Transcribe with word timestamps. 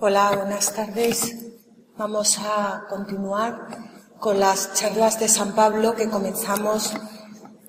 Hola, 0.00 0.30
buenas 0.36 0.72
tardes. 0.74 1.34
Vamos 1.96 2.38
a 2.38 2.84
continuar 2.88 3.66
con 4.20 4.38
las 4.38 4.72
charlas 4.74 5.18
de 5.18 5.26
San 5.26 5.56
Pablo 5.56 5.96
que 5.96 6.08
comenzamos 6.08 6.92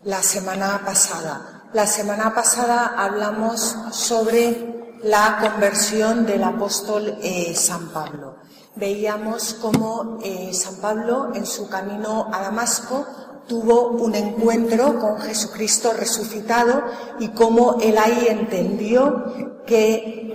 la 0.03 0.21
semana 0.21 0.79
pasada. 0.85 1.63
La 1.73 1.87
semana 1.87 2.35
pasada 2.35 2.93
hablamos 2.95 3.75
sobre 3.91 4.95
la 5.01 5.39
conversión 5.41 6.27
del 6.27 6.43
apóstol 6.43 7.17
eh, 7.23 7.55
San 7.55 7.89
Pablo. 7.89 8.35
Veíamos 8.75 9.55
cómo 9.55 10.19
eh, 10.21 10.53
San 10.53 10.75
Pablo 10.75 11.31
en 11.33 11.47
su 11.47 11.67
camino 11.67 12.29
a 12.31 12.41
Damasco 12.41 13.07
tuvo 13.47 13.87
un 13.87 14.13
encuentro 14.13 14.99
con 14.99 15.19
Jesucristo 15.19 15.93
resucitado 15.93 16.83
y 17.17 17.29
cómo 17.29 17.77
él 17.81 17.97
ahí 17.97 18.27
entendió 18.29 19.63
que 19.65 20.29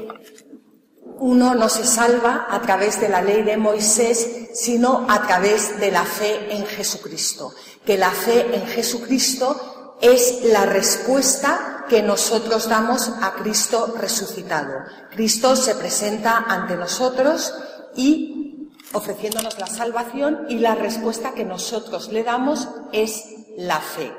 uno 1.18 1.54
no 1.54 1.68
se 1.68 1.84
salva 1.84 2.46
a 2.50 2.60
través 2.60 3.00
de 3.00 3.08
la 3.08 3.22
ley 3.22 3.42
de 3.42 3.56
Moisés, 3.56 4.48
sino 4.54 5.06
a 5.08 5.26
través 5.26 5.78
de 5.78 5.90
la 5.90 6.04
fe 6.04 6.54
en 6.54 6.66
Jesucristo. 6.66 7.52
Que 7.84 7.98
la 7.98 8.10
fe 8.10 8.54
en 8.54 8.66
Jesucristo 8.66 9.96
es 10.00 10.44
la 10.44 10.66
respuesta 10.66 11.84
que 11.88 12.02
nosotros 12.02 12.68
damos 12.68 13.10
a 13.20 13.32
Cristo 13.34 13.94
resucitado. 13.98 14.72
Cristo 15.10 15.54
se 15.56 15.74
presenta 15.74 16.44
ante 16.48 16.76
nosotros 16.76 17.54
y 17.94 18.70
ofreciéndonos 18.92 19.58
la 19.58 19.66
salvación 19.66 20.46
y 20.48 20.58
la 20.58 20.74
respuesta 20.74 21.34
que 21.34 21.44
nosotros 21.44 22.12
le 22.12 22.24
damos 22.24 22.68
es 22.92 23.24
la 23.56 23.80
fe. 23.80 24.12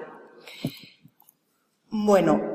Bueno, 1.90 2.55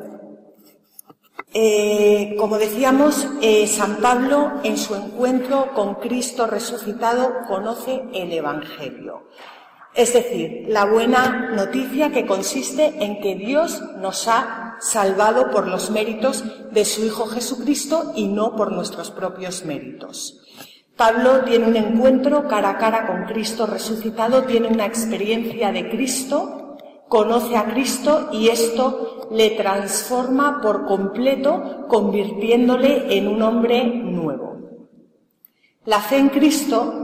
eh, 1.52 2.36
como 2.38 2.58
decíamos, 2.58 3.26
eh, 3.42 3.66
San 3.66 3.96
Pablo 3.96 4.60
en 4.62 4.78
su 4.78 4.94
encuentro 4.94 5.72
con 5.74 5.96
Cristo 5.96 6.46
resucitado 6.46 7.42
conoce 7.48 8.02
el 8.12 8.32
Evangelio. 8.32 9.24
Es 9.92 10.12
decir, 10.12 10.66
la 10.68 10.84
buena 10.84 11.50
noticia 11.50 12.12
que 12.12 12.24
consiste 12.24 13.04
en 13.04 13.20
que 13.20 13.34
Dios 13.34 13.82
nos 13.98 14.28
ha 14.28 14.76
salvado 14.80 15.50
por 15.50 15.66
los 15.66 15.90
méritos 15.90 16.44
de 16.70 16.84
su 16.84 17.04
Hijo 17.04 17.26
Jesucristo 17.26 18.12
y 18.14 18.28
no 18.28 18.54
por 18.54 18.70
nuestros 18.70 19.10
propios 19.10 19.64
méritos. 19.64 20.40
Pablo 20.96 21.42
tiene 21.44 21.66
un 21.66 21.76
encuentro 21.76 22.46
cara 22.46 22.70
a 22.70 22.78
cara 22.78 23.06
con 23.06 23.24
Cristo 23.24 23.66
resucitado, 23.66 24.44
tiene 24.44 24.68
una 24.68 24.86
experiencia 24.86 25.72
de 25.72 25.88
Cristo, 25.90 26.69
conoce 27.10 27.56
a 27.56 27.64
Cristo 27.64 28.28
y 28.32 28.48
esto 28.48 29.26
le 29.32 29.50
transforma 29.50 30.60
por 30.62 30.86
completo, 30.86 31.86
convirtiéndole 31.88 33.18
en 33.18 33.26
un 33.26 33.42
hombre 33.42 33.84
nuevo. 33.84 34.56
La 35.86 35.98
fe 35.98 36.18
en 36.18 36.28
Cristo 36.28 36.99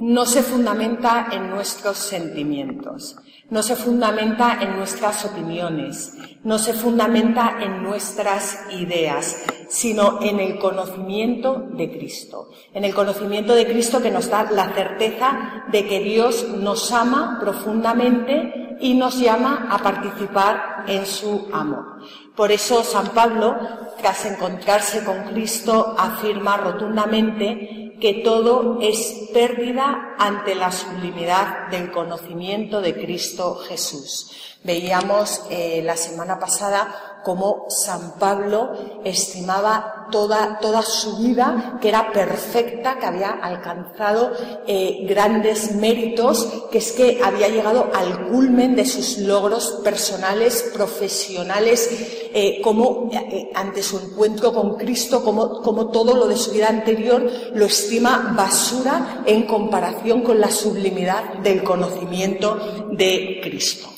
no 0.00 0.26
se 0.26 0.42
fundamenta 0.42 1.28
en 1.32 1.50
nuestros 1.50 1.96
sentimientos, 1.98 3.16
no 3.50 3.62
se 3.62 3.76
fundamenta 3.76 4.58
en 4.60 4.76
nuestras 4.76 5.24
opiniones, 5.24 6.14
no 6.44 6.58
se 6.58 6.72
fundamenta 6.72 7.56
en 7.60 7.82
nuestras 7.82 8.58
ideas, 8.70 9.44
sino 9.68 10.22
en 10.22 10.40
el 10.40 10.58
conocimiento 10.58 11.66
de 11.72 11.90
Cristo. 11.90 12.50
En 12.72 12.84
el 12.84 12.94
conocimiento 12.94 13.54
de 13.54 13.66
Cristo 13.66 14.00
que 14.00 14.10
nos 14.10 14.28
da 14.28 14.50
la 14.50 14.72
certeza 14.72 15.64
de 15.70 15.86
que 15.86 16.00
Dios 16.00 16.48
nos 16.48 16.92
ama 16.92 17.38
profundamente 17.40 18.76
y 18.80 18.94
nos 18.94 19.18
llama 19.18 19.68
a 19.70 19.78
participar 19.78 20.84
en 20.86 21.04
su 21.04 21.48
amor. 21.52 21.98
Por 22.36 22.52
eso 22.52 22.84
San 22.84 23.08
Pablo, 23.08 23.56
tras 24.00 24.24
encontrarse 24.26 25.04
con 25.04 25.24
Cristo, 25.32 25.94
afirma 25.98 26.56
rotundamente 26.56 27.87
que 28.00 28.14
todo 28.14 28.78
es 28.80 29.28
pérdida 29.32 30.14
ante 30.18 30.54
la 30.54 30.70
sublimidad 30.70 31.68
del 31.68 31.90
conocimiento 31.90 32.80
de 32.80 32.94
Cristo 32.94 33.56
Jesús. 33.56 34.30
Veíamos 34.64 35.42
eh, 35.50 35.82
la 35.84 35.96
semana 35.96 36.38
pasada 36.38 37.17
cómo 37.22 37.66
San 37.68 38.18
Pablo 38.18 39.00
estimaba 39.04 40.06
toda, 40.10 40.58
toda 40.60 40.82
su 40.82 41.16
vida, 41.18 41.78
que 41.80 41.88
era 41.88 42.10
perfecta, 42.12 42.98
que 42.98 43.06
había 43.06 43.30
alcanzado 43.30 44.32
eh, 44.66 45.04
grandes 45.08 45.74
méritos, 45.74 46.66
que 46.70 46.78
es 46.78 46.92
que 46.92 47.20
había 47.22 47.48
llegado 47.48 47.90
al 47.94 48.28
culmen 48.28 48.74
de 48.74 48.86
sus 48.86 49.18
logros 49.18 49.80
personales, 49.84 50.70
profesionales, 50.74 51.88
eh, 52.32 52.60
como 52.62 53.10
eh, 53.12 53.50
ante 53.54 53.82
su 53.82 53.98
encuentro 53.98 54.52
con 54.52 54.76
Cristo, 54.76 55.22
como, 55.22 55.60
como 55.62 55.90
todo 55.90 56.16
lo 56.16 56.26
de 56.26 56.36
su 56.36 56.52
vida 56.52 56.68
anterior 56.68 57.30
lo 57.54 57.64
estima 57.66 58.34
basura 58.36 59.22
en 59.26 59.42
comparación 59.46 60.22
con 60.22 60.40
la 60.40 60.50
sublimidad 60.50 61.34
del 61.42 61.62
conocimiento 61.62 62.86
de 62.92 63.40
Cristo. 63.42 63.88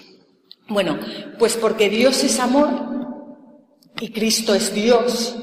Bueno, 0.68 0.98
pues 1.38 1.56
porque 1.56 1.88
Dios 1.88 2.22
es 2.22 2.38
amor, 2.38 2.68
y 4.00 4.10
Cristo 4.12 4.54
es 4.54 4.74
Dios, 4.74 5.36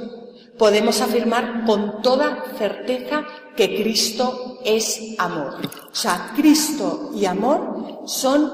podemos 0.57 1.01
afirmar 1.01 1.63
con 1.65 2.01
toda 2.01 2.43
certeza 2.57 3.25
que 3.55 3.75
Cristo 3.81 4.59
es 4.65 5.15
amor. 5.19 5.55
O 5.91 5.95
sea, 5.95 6.33
Cristo 6.35 7.11
y 7.15 7.25
amor 7.25 8.01
son 8.05 8.51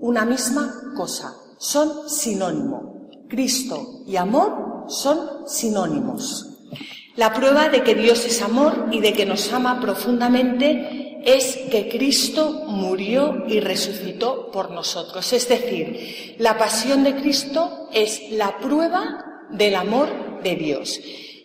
una 0.00 0.24
misma 0.24 0.92
cosa, 0.96 1.32
son 1.58 2.08
sinónimo. 2.08 3.08
Cristo 3.28 4.02
y 4.06 4.16
amor 4.16 4.84
son 4.88 5.46
sinónimos. 5.46 6.48
La 7.16 7.32
prueba 7.32 7.68
de 7.68 7.82
que 7.82 7.94
Dios 7.94 8.24
es 8.26 8.42
amor 8.42 8.88
y 8.90 9.00
de 9.00 9.12
que 9.12 9.26
nos 9.26 9.52
ama 9.52 9.80
profundamente 9.80 11.11
es 11.24 11.56
que 11.70 11.88
Cristo 11.88 12.64
murió 12.66 13.44
y 13.48 13.60
resucitó 13.60 14.50
por 14.50 14.70
nosotros. 14.70 15.32
Es 15.32 15.48
decir, 15.48 16.36
la 16.38 16.58
pasión 16.58 17.04
de 17.04 17.14
Cristo 17.16 17.88
es 17.92 18.30
la 18.30 18.58
prueba 18.58 19.46
del 19.50 19.74
amor 19.76 20.42
de 20.42 20.56
Dios. 20.56 21.00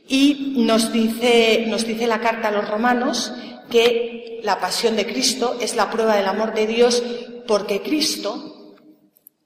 Y 0.08 0.56
nos 0.58 0.92
dice, 0.92 1.66
nos 1.68 1.86
dice 1.86 2.08
la 2.08 2.22
carta 2.22 2.48
a 2.48 2.52
los 2.52 2.68
romanos 2.68 3.34
que 3.70 4.40
la 4.44 4.60
pasión 4.60 4.96
de 4.96 5.06
Cristo 5.06 5.58
es 5.60 5.76
la 5.76 5.90
prueba 5.90 6.16
del 6.16 6.28
amor 6.28 6.54
de 6.54 6.68
Dios 6.68 7.04
porque 7.48 7.82
Cristo, 7.82 8.76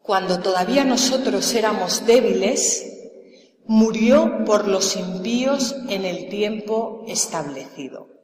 cuando 0.02 0.40
todavía 0.40 0.84
nosotros 0.84 1.54
éramos 1.54 2.06
débiles, 2.06 2.92
murió 3.66 4.44
por 4.46 4.68
los 4.68 4.96
impíos 4.96 5.76
en 5.88 6.06
el 6.06 6.30
tiempo 6.30 7.04
establecido. 7.08 8.21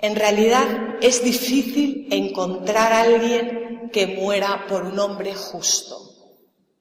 En 0.00 0.14
realidad 0.14 0.64
es 1.00 1.24
difícil 1.24 2.06
encontrar 2.10 2.92
a 2.92 3.00
alguien 3.02 3.90
que 3.92 4.06
muera 4.06 4.66
por 4.68 4.84
un 4.84 4.98
hombre 4.98 5.34
justo. 5.34 5.96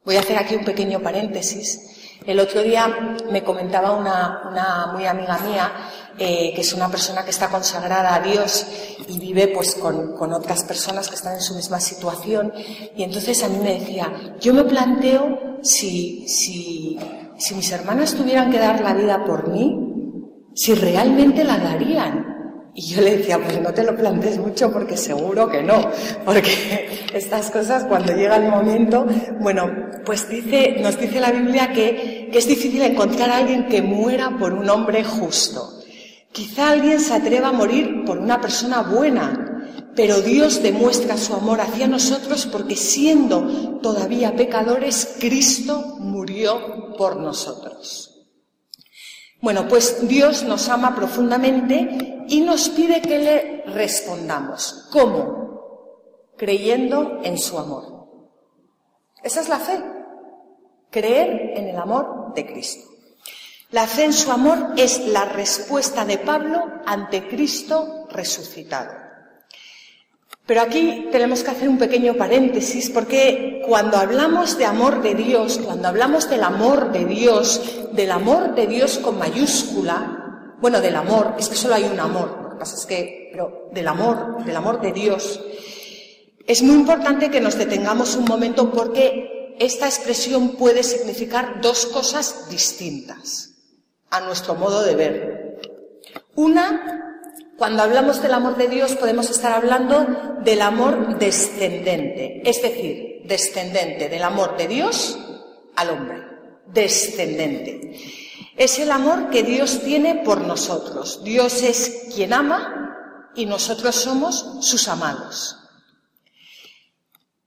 Voy 0.05 0.17
a 0.17 0.19
hacer 0.19 0.37
aquí 0.37 0.55
un 0.55 0.63
pequeño 0.63 1.01
paréntesis. 1.01 2.19
El 2.25 2.39
otro 2.39 2.61
día 2.61 3.17
me 3.31 3.43
comentaba 3.43 3.93
una, 3.93 4.91
muy 4.93 5.05
amiga 5.05 5.37
mía, 5.39 5.71
eh, 6.17 6.51
que 6.53 6.61
es 6.61 6.73
una 6.73 6.89
persona 6.89 7.23
que 7.23 7.31
está 7.31 7.49
consagrada 7.49 8.15
a 8.15 8.19
Dios 8.19 8.67
y 9.07 9.19
vive 9.19 9.47
pues 9.47 9.75
con, 9.75 10.15
con, 10.15 10.33
otras 10.33 10.63
personas 10.63 11.07
que 11.07 11.15
están 11.15 11.35
en 11.35 11.41
su 11.41 11.55
misma 11.55 11.79
situación. 11.79 12.53
Y 12.95 13.03
entonces 13.03 13.43
a 13.43 13.49
mí 13.49 13.57
me 13.57 13.79
decía, 13.79 14.35
yo 14.39 14.53
me 14.53 14.63
planteo 14.63 15.59
si, 15.63 16.27
si, 16.27 16.99
si 17.37 17.55
mis 17.55 17.71
hermanas 17.71 18.13
tuvieran 18.13 18.51
que 18.51 18.59
dar 18.59 18.81
la 18.81 18.93
vida 18.93 19.23
por 19.25 19.47
mí, 19.49 19.75
si 20.53 20.75
realmente 20.75 21.43
la 21.43 21.57
darían. 21.57 22.36
Y 22.79 22.93
yo 22.93 23.01
le 23.01 23.17
decía, 23.17 23.39
pues 23.43 23.59
no 23.59 23.73
te 23.73 23.83
lo 23.83 23.95
plantees 23.95 24.37
mucho 24.37 24.71
porque 24.71 24.95
seguro 24.97 25.49
que 25.49 25.63
no, 25.63 25.89
porque 26.23 27.07
estas 27.11 27.49
cosas 27.49 27.85
cuando 27.85 28.13
llega 28.13 28.35
el 28.35 28.51
momento, 28.51 29.03
bueno, 29.39 29.67
pues 30.05 30.29
dice, 30.29 30.75
nos 30.79 30.99
dice 30.99 31.19
la 31.19 31.31
Biblia 31.31 31.73
que, 31.73 32.29
que 32.31 32.37
es 32.37 32.47
difícil 32.47 32.83
encontrar 32.83 33.31
a 33.31 33.37
alguien 33.37 33.67
que 33.67 33.81
muera 33.81 34.37
por 34.37 34.53
un 34.53 34.69
hombre 34.69 35.03
justo. 35.03 35.67
Quizá 36.31 36.69
alguien 36.69 36.99
se 36.99 37.15
atreva 37.15 37.47
a 37.47 37.51
morir 37.51 38.03
por 38.05 38.19
una 38.19 38.39
persona 38.39 38.83
buena, 38.83 39.89
pero 39.95 40.21
Dios 40.21 40.61
demuestra 40.61 41.17
su 41.17 41.33
amor 41.33 41.61
hacia 41.61 41.87
nosotros 41.87 42.45
porque 42.45 42.75
siendo 42.75 43.79
todavía 43.81 44.35
pecadores, 44.35 45.15
Cristo 45.19 45.97
murió 45.97 46.93
por 46.95 47.17
nosotros. 47.17 48.27
Bueno, 49.41 49.67
pues 49.67 50.07
Dios 50.07 50.43
nos 50.43 50.69
ama 50.69 50.95
profundamente 50.95 52.16
y 52.27 52.41
nos 52.41 52.69
pide 52.69 53.01
que 53.01 53.17
le 53.17 53.63
respondamos. 53.67 54.89
¿Cómo? 54.91 56.31
Creyendo 56.37 57.19
en 57.23 57.37
su 57.37 57.57
amor. 57.57 58.07
Esa 59.23 59.41
es 59.41 59.49
la 59.49 59.59
fe. 59.59 59.83
Creer 60.89 61.57
en 61.57 61.67
el 61.67 61.77
amor 61.77 62.33
de 62.33 62.45
Cristo. 62.45 62.89
La 63.71 63.85
fe 63.85 64.05
en 64.05 64.13
su 64.13 64.31
amor 64.31 64.73
es 64.77 65.07
la 65.07 65.25
respuesta 65.25 66.05
de 66.05 66.17
Pablo 66.17 66.63
ante 66.85 67.27
Cristo 67.27 68.07
resucitado. 68.09 68.91
Pero 70.45 70.61
aquí 70.61 71.09
tenemos 71.11 71.43
que 71.43 71.51
hacer 71.51 71.67
un 71.67 71.77
pequeño 71.77 72.13
paréntesis 72.13 72.89
porque 72.89 73.61
cuando 73.67 73.97
hablamos 73.97 74.57
de 74.57 74.63
amor 74.63 75.01
de 75.01 75.13
Dios, 75.13 75.59
cuando 75.61 75.89
hablamos 75.89 76.29
del 76.29 76.43
amor 76.43 76.93
de 76.93 77.03
Dios, 77.03 77.61
del 77.91 78.11
amor 78.11 78.55
de 78.55 78.65
Dios 78.65 78.97
con 78.99 79.19
mayúscula, 79.19 80.16
bueno, 80.59 80.81
del 80.81 80.95
amor, 80.95 81.35
es 81.37 81.49
que 81.49 81.55
solo 81.55 81.75
hay 81.75 81.83
un 81.83 81.99
amor, 81.99 82.39
lo 82.41 82.49
que 82.51 82.55
pasa 82.57 82.75
es 82.75 82.85
que, 82.85 83.29
pero 83.31 83.69
del 83.71 83.87
amor, 83.87 84.43
del 84.43 84.55
amor 84.55 84.81
de 84.81 84.91
Dios, 84.91 85.39
es 86.45 86.61
muy 86.63 86.75
importante 86.75 87.29
que 87.29 87.41
nos 87.41 87.57
detengamos 87.57 88.15
un 88.15 88.25
momento 88.25 88.71
porque 88.71 89.55
esta 89.59 89.85
expresión 89.85 90.55
puede 90.55 90.83
significar 90.83 91.61
dos 91.61 91.85
cosas 91.87 92.49
distintas 92.49 93.55
a 94.09 94.21
nuestro 94.21 94.55
modo 94.55 94.83
de 94.83 94.95
ver. 94.95 95.59
Una, 96.35 97.17
cuando 97.57 97.83
hablamos 97.83 98.21
del 98.21 98.33
amor 98.33 98.55
de 98.55 98.67
Dios 98.67 98.95
podemos 98.95 99.29
estar 99.29 99.51
hablando 99.51 100.05
del 100.43 100.61
amor 100.61 101.17
descendente, 101.17 102.41
es 102.45 102.61
decir, 102.61 103.23
descendente 103.25 104.09
del 104.09 104.23
amor 104.23 104.55
de 104.57 104.67
Dios 104.67 105.19
al 105.75 105.89
hombre, 105.89 106.23
descendente. 106.67 108.26
Es 108.55 108.79
el 108.79 108.91
amor 108.91 109.29
que 109.29 109.43
Dios 109.43 109.81
tiene 109.83 110.15
por 110.15 110.41
nosotros. 110.41 111.23
Dios 111.23 111.63
es 111.63 112.07
quien 112.15 112.33
ama 112.33 113.29
y 113.35 113.45
nosotros 113.45 113.95
somos 113.95 114.57
sus 114.61 114.87
amados. 114.87 115.57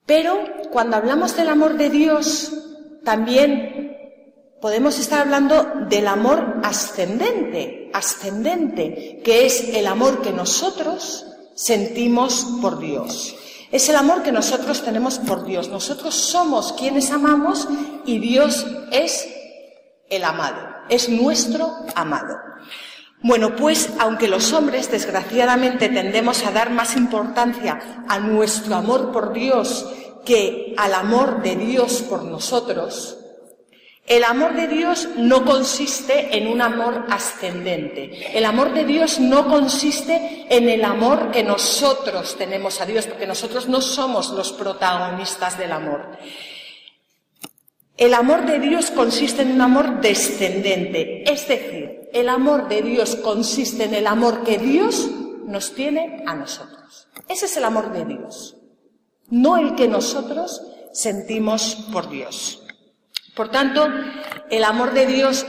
Pero 0.07 0.39
cuando 0.71 0.97
hablamos 0.97 1.37
del 1.37 1.49
amor 1.49 1.77
de 1.77 1.91
Dios, 1.91 2.53
también 3.05 3.97
podemos 4.61 4.99
estar 4.99 5.21
hablando 5.21 5.65
del 5.89 6.07
amor 6.07 6.61
ascendente, 6.63 7.91
ascendente, 7.93 9.21
que 9.25 9.47
es 9.47 9.69
el 9.69 9.87
amor 9.87 10.21
que 10.23 10.33
nosotros 10.33 11.27
sentimos 11.55 12.47
por 12.61 12.79
Dios. 12.79 13.37
Es 13.71 13.89
el 13.89 13.97
amor 13.97 14.23
que 14.23 14.33
nosotros 14.33 14.83
tenemos 14.83 15.19
por 15.19 15.45
Dios. 15.45 15.69
Nosotros 15.69 16.15
somos 16.15 16.73
quienes 16.73 17.11
amamos 17.11 17.69
y 18.05 18.19
Dios 18.19 18.67
es 18.91 19.29
el 20.09 20.25
amado, 20.25 20.70
es 20.91 21.09
nuestro 21.09 21.77
amado. 21.95 22.37
Bueno, 23.23 23.55
pues 23.55 23.91
aunque 23.99 24.29
los 24.29 24.53
hombres 24.53 24.91
desgraciadamente 24.91 25.89
tendemos 25.89 26.45
a 26.45 26.53
dar 26.53 26.71
más 26.71 26.97
importancia 26.97 28.05
a 28.09 28.19
nuestro 28.19 28.75
amor 28.75 29.13
por 29.13 29.33
Dios 29.33 29.87
que 30.25 30.75
al 30.77 30.95
amor 30.95 31.43
de 31.43 31.57
Dios 31.57 32.03
por 32.03 32.25
nosotros, 32.25 33.19
el 34.07 34.25
amor 34.25 34.55
de 34.55 34.67
Dios 34.67 35.09
no 35.17 35.45
consiste 35.45 36.37
en 36.37 36.49
un 36.49 36.61
amor 36.61 37.07
ascendente. 37.11 38.37
El 38.37 38.45
amor 38.45 38.73
de 38.73 38.85
Dios 38.85 39.21
no 39.21 39.47
consiste 39.47 40.47
en 40.49 40.69
el 40.69 40.85
amor 40.85 41.31
que 41.31 41.45
nosotros 41.45 42.37
tenemos 42.37 42.81
a 42.81 42.87
Dios, 42.87 43.07
porque 43.07 43.27
nosotros 43.27 43.69
no 43.69 43.81
somos 43.81 44.31
los 44.31 44.53
protagonistas 44.53 45.57
del 45.59 45.71
amor. 45.71 46.19
El 48.00 48.14
amor 48.14 48.47
de 48.47 48.58
Dios 48.58 48.91
consiste 48.91 49.43
en 49.43 49.52
un 49.52 49.61
amor 49.61 50.00
descendente, 50.00 51.31
es 51.31 51.47
decir, 51.47 52.08
el 52.14 52.31
amor 52.31 52.67
de 52.67 52.81
Dios 52.81 53.14
consiste 53.17 53.85
en 53.85 53.94
el 53.94 54.06
amor 54.06 54.43
que 54.43 54.56
Dios 54.56 55.11
nos 55.44 55.75
tiene 55.75 56.25
a 56.26 56.35
nosotros. 56.35 57.08
Ese 57.29 57.44
es 57.44 57.58
el 57.58 57.64
amor 57.64 57.93
de 57.93 58.06
Dios, 58.06 58.56
no 59.29 59.58
el 59.58 59.75
que 59.75 59.87
nosotros 59.87 60.62
sentimos 60.94 61.75
por 61.93 62.08
Dios. 62.08 62.62
Por 63.37 63.50
tanto, 63.50 63.87
el 64.49 64.64
amor 64.64 64.94
de 64.94 65.05
Dios 65.05 65.44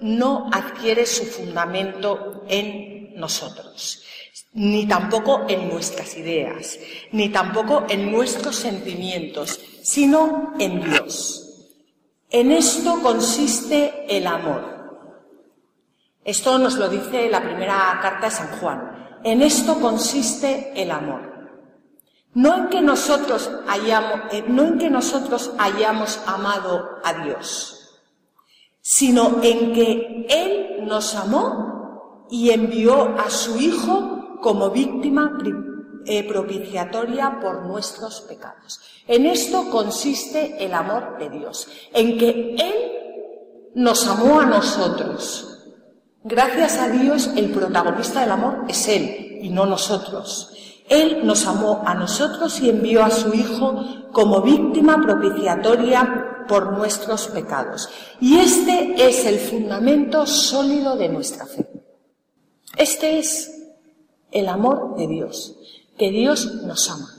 no 0.00 0.48
adquiere 0.52 1.04
su 1.04 1.24
fundamento 1.24 2.44
en 2.48 3.12
nosotros, 3.16 4.04
ni 4.52 4.86
tampoco 4.86 5.46
en 5.48 5.68
nuestras 5.68 6.16
ideas, 6.16 6.78
ni 7.10 7.30
tampoco 7.30 7.86
en 7.88 8.12
nuestros 8.12 8.54
sentimientos, 8.54 9.58
sino 9.82 10.54
en 10.60 10.80
Dios. 10.80 11.46
En 12.30 12.52
esto 12.52 13.00
consiste 13.02 14.04
el 14.14 14.26
amor. 14.26 14.78
Esto 16.24 16.58
nos 16.58 16.76
lo 16.76 16.88
dice 16.88 17.30
la 17.30 17.42
primera 17.42 17.98
carta 18.02 18.26
de 18.26 18.30
San 18.30 18.58
Juan. 18.58 19.18
En 19.24 19.40
esto 19.40 19.80
consiste 19.80 20.72
el 20.80 20.90
amor. 20.90 21.22
No 22.34 22.54
en 22.54 22.68
que 22.68 22.82
nosotros 22.82 23.50
hayamos, 23.66 24.32
eh, 24.32 24.44
no 24.46 24.64
en 24.64 24.78
que 24.78 24.90
nosotros 24.90 25.52
hayamos 25.58 26.20
amado 26.26 26.98
a 27.02 27.14
Dios, 27.24 27.98
sino 28.82 29.42
en 29.42 29.72
que 29.72 30.26
Él 30.28 30.86
nos 30.86 31.14
amó 31.14 32.26
y 32.30 32.50
envió 32.50 33.18
a 33.18 33.30
su 33.30 33.58
Hijo 33.58 34.38
como 34.42 34.70
víctima 34.70 35.38
eh, 36.08 36.26
propiciatoria 36.26 37.38
por 37.40 37.66
nuestros 37.66 38.22
pecados. 38.22 38.80
En 39.06 39.26
esto 39.26 39.70
consiste 39.70 40.64
el 40.64 40.74
amor 40.74 41.18
de 41.18 41.30
Dios, 41.30 41.68
en 41.92 42.18
que 42.18 42.54
Él 42.58 43.72
nos 43.74 44.06
amó 44.06 44.40
a 44.40 44.46
nosotros. 44.46 45.44
Gracias 46.24 46.78
a 46.78 46.88
Dios, 46.88 47.30
el 47.36 47.50
protagonista 47.50 48.20
del 48.20 48.32
amor 48.32 48.64
es 48.68 48.88
Él 48.88 49.38
y 49.42 49.50
no 49.50 49.66
nosotros. 49.66 50.52
Él 50.88 51.26
nos 51.26 51.46
amó 51.46 51.82
a 51.84 51.94
nosotros 51.94 52.60
y 52.60 52.70
envió 52.70 53.04
a 53.04 53.10
su 53.10 53.32
Hijo 53.34 53.84
como 54.12 54.40
víctima 54.40 55.00
propiciatoria 55.00 56.44
por 56.48 56.76
nuestros 56.76 57.28
pecados. 57.28 57.88
Y 58.20 58.38
este 58.38 59.06
es 59.06 59.26
el 59.26 59.38
fundamento 59.38 60.26
sólido 60.26 60.96
de 60.96 61.08
nuestra 61.10 61.46
fe. 61.46 61.68
Este 62.76 63.18
es 63.18 63.54
el 64.30 64.48
amor 64.48 64.96
de 64.96 65.06
Dios, 65.06 65.57
que 65.98 66.10
Dios 66.10 66.62
nos 66.62 66.88
ama, 66.88 67.14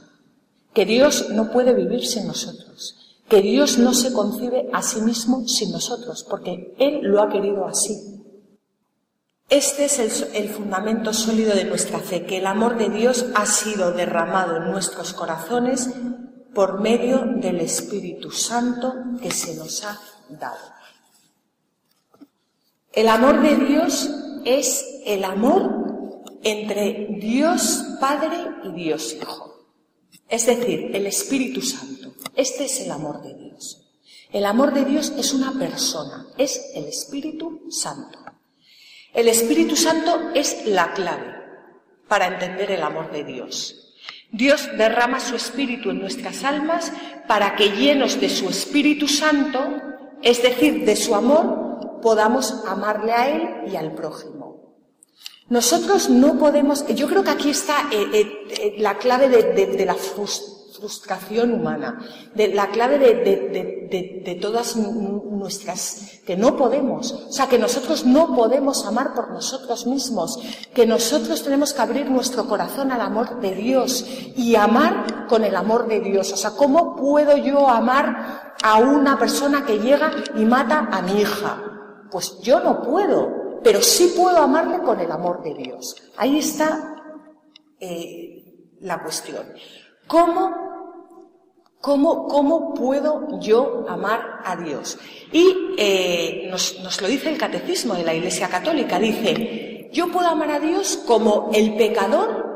que 0.74 0.86
Dios 0.86 1.30
no 1.32 1.52
puede 1.52 1.74
vivir 1.74 2.06
sin 2.06 2.28
nosotros, 2.28 3.20
que 3.28 3.42
Dios 3.42 3.78
no 3.78 3.94
se 3.94 4.14
concibe 4.14 4.70
a 4.74 4.82
sí 4.82 5.02
mismo 5.02 5.48
sin 5.48 5.72
nosotros, 5.72 6.26
porque 6.28 6.74
Él 6.80 7.02
lo 7.04 7.22
ha 7.22 7.30
querido 7.30 7.66
así. 7.66 8.20
Este 9.50 9.86
es 9.86 10.00
el, 10.34 10.50
fundamento 10.50 11.12
sólido 11.12 11.56
de 11.56 11.66
nuestra 11.66 12.00
fe, 12.00 12.26
que 12.26 12.38
el 12.38 12.46
amor 12.46 12.78
de 12.78 12.90
Dios 12.90 13.26
ha 13.34 13.48
sido 13.48 13.92
derramado 13.92 14.58
en 14.58 14.72
nuestros 14.72 15.14
corazones 15.14 15.90
por 16.54 16.80
medio 16.80 17.24
del 17.26 17.60
Espíritu 17.60 18.32
Santo 18.32 18.94
que 19.22 19.32
se 19.32 19.56
nos 19.56 19.84
ha 19.84 20.00
dado. 20.30 20.80
El 22.94 23.08
amor 23.08 23.42
de 23.42 23.56
Dios 23.56 24.10
es 24.46 24.86
el 25.06 25.24
amor 25.24 25.89
entre 26.44 27.08
Dios 27.20 27.84
Padre 28.00 28.38
y 28.64 28.72
Dios 28.72 29.16
Hijo. 29.22 29.66
Es 30.28 30.46
decir, 30.46 30.92
el 30.94 31.06
Espíritu 31.08 31.62
Santo. 31.62 32.14
Este 32.36 32.66
es 32.66 32.82
el 32.82 32.92
amor 32.92 33.22
de 33.24 33.34
Dios. 33.34 33.90
El 34.32 34.46
amor 34.46 34.74
de 34.74 34.86
Dios 34.86 35.12
es 35.18 35.34
una 35.34 35.54
persona, 35.58 36.28
es 36.38 36.72
el 36.76 36.86
Espíritu 36.86 37.64
Santo. 37.72 38.20
El 39.12 39.28
Espíritu 39.28 39.76
Santo 39.76 40.30
es 40.36 40.68
la 40.68 40.94
clave 40.94 41.34
para 42.08 42.28
entender 42.28 42.72
el 42.72 42.84
amor 42.84 43.12
de 43.12 43.24
Dios. 43.24 43.96
Dios 44.32 44.70
derrama 44.78 45.20
su 45.20 45.36
Espíritu 45.36 45.90
en 45.90 46.00
nuestras 46.00 46.44
almas 46.44 46.92
para 47.28 47.56
que 47.56 47.70
llenos 47.70 48.22
de 48.22 48.30
su 48.30 48.48
Espíritu 48.50 49.08
Santo, 49.08 49.60
es 50.22 50.44
decir, 50.44 50.86
de 50.86 50.96
su 50.96 51.16
amor, 51.16 52.00
podamos 52.02 52.64
amarle 52.68 53.12
a 53.12 53.30
Él 53.30 53.72
y 53.72 53.76
al 53.76 53.94
prójimo. 53.96 54.39
Nosotros 55.50 56.10
no 56.10 56.38
podemos, 56.38 56.86
yo 56.88 57.08
creo 57.08 57.24
que 57.24 57.32
aquí 57.32 57.50
está 57.50 57.90
eh, 57.92 58.08
eh, 58.14 58.48
eh, 58.50 58.76
la 58.78 59.00
clave 59.00 59.28
de, 59.30 59.86
la 59.86 59.96
frustración 59.96 61.54
humana, 61.54 62.06
de 62.36 62.54
la 62.54 62.70
clave 62.70 63.00
de, 63.00 64.40
todas 64.40 64.76
nuestras, 64.76 66.22
que 66.24 66.38
no 66.38 66.56
podemos, 66.56 67.12
o 67.12 67.32
sea, 67.32 67.48
que 67.48 67.58
nosotros 67.58 68.06
no 68.06 68.36
podemos 68.36 68.86
amar 68.86 69.16
por 69.16 69.32
nosotros 69.32 69.88
mismos, 69.88 70.40
que 70.76 70.86
nosotros 70.86 71.42
tenemos 71.44 71.74
que 71.74 71.82
abrir 71.82 72.12
nuestro 72.12 72.48
corazón 72.48 72.92
al 72.92 73.02
amor 73.02 73.40
de 73.40 73.56
Dios 73.56 74.06
y 74.36 74.56
amar 74.56 75.26
con 75.28 75.44
el 75.44 75.56
amor 75.56 75.88
de 75.88 76.00
Dios. 76.00 76.32
O 76.32 76.38
sea, 76.38 76.52
¿cómo 76.52 76.96
puedo 76.96 77.36
yo 77.38 77.68
amar 77.68 78.54
a 78.62 78.78
una 78.78 79.18
persona 79.18 79.66
que 79.66 79.80
llega 79.80 80.12
y 80.36 80.46
mata 80.46 80.90
a 80.92 81.02
mi 81.02 81.22
hija? 81.22 81.64
Pues 82.12 82.40
yo 82.42 82.60
no 82.60 82.82
puedo, 82.84 83.39
pero 83.64 83.82
sí 83.82 84.14
puedo 84.16 84.38
amarle 84.38 84.80
con 84.80 85.00
el 85.00 85.12
amor 85.12 85.42
de 85.44 85.54
Dios. 85.54 85.96
Ahí 86.18 86.40
está 86.40 86.96
eh, 87.80 88.44
la 88.82 89.02
cuestión. 89.02 89.46
¿Cómo, 90.08 90.54
cómo, 91.80 92.28
¿Cómo 92.28 92.74
puedo 92.74 93.40
yo 93.40 93.86
amar 93.88 94.42
a 94.44 94.56
Dios? 94.56 94.98
Y 95.32 95.76
eh, 95.78 96.48
nos, 96.50 96.80
nos 96.82 97.02
lo 97.02 97.08
dice 97.08 97.30
el 97.30 97.38
catecismo 97.38 97.94
de 97.94 98.04
la 98.04 98.14
Iglesia 98.14 98.50
Católica. 98.50 99.00
Dice, 99.00 99.90
yo 99.92 100.12
puedo 100.12 100.28
amar 100.28 100.52
a 100.52 100.60
Dios 100.60 101.04
como 101.06 101.50
el 101.54 101.76
pecador 101.76 102.50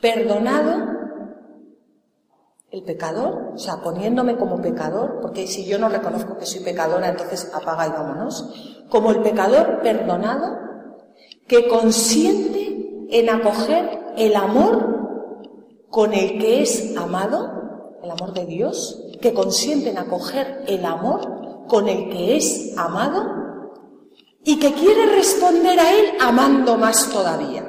perdonado 0.00 0.97
el 2.78 2.84
pecador, 2.84 3.52
o 3.54 3.58
sea, 3.58 3.76
poniéndome 3.82 4.36
como 4.36 4.60
pecador, 4.60 5.18
porque 5.20 5.46
si 5.46 5.64
yo 5.64 5.78
no 5.78 5.88
reconozco 5.88 6.36
que 6.36 6.46
soy 6.46 6.60
pecadora, 6.60 7.08
entonces 7.08 7.50
apaga 7.52 7.86
y 7.86 7.90
vámonos, 7.90 8.84
como 8.88 9.10
el 9.10 9.20
pecador 9.20 9.80
perdonado 9.82 10.56
que 11.46 11.68
consiente 11.68 13.08
en 13.10 13.30
acoger 13.30 14.00
el 14.16 14.36
amor 14.36 14.98
con 15.90 16.12
el 16.12 16.38
que 16.38 16.62
es 16.62 16.96
amado, 16.96 17.98
el 18.02 18.10
amor 18.10 18.32
de 18.32 18.46
Dios, 18.46 19.02
que 19.20 19.34
consiente 19.34 19.90
en 19.90 19.98
acoger 19.98 20.62
el 20.66 20.84
amor 20.84 21.66
con 21.66 21.88
el 21.88 22.10
que 22.10 22.36
es 22.36 22.74
amado 22.76 23.26
y 24.44 24.58
que 24.58 24.72
quiere 24.72 25.06
responder 25.06 25.80
a 25.80 25.92
él 25.92 26.06
amando 26.20 26.76
más 26.76 27.10
todavía. 27.10 27.64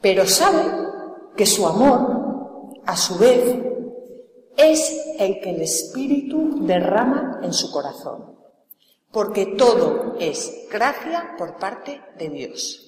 Pero 0.00 0.26
sabe 0.26 0.62
que 1.36 1.46
su 1.46 1.66
amor 1.66 2.15
a 2.86 2.96
su 2.96 3.18
vez, 3.18 3.54
es 4.56 5.14
el 5.18 5.40
que 5.40 5.50
el 5.50 5.60
Espíritu 5.62 6.64
derrama 6.64 7.40
en 7.42 7.52
su 7.52 7.70
corazón, 7.70 8.36
porque 9.10 9.54
todo 9.58 10.16
es 10.18 10.66
gracia 10.70 11.34
por 11.36 11.58
parte 11.58 12.00
de 12.18 12.30
Dios. 12.30 12.82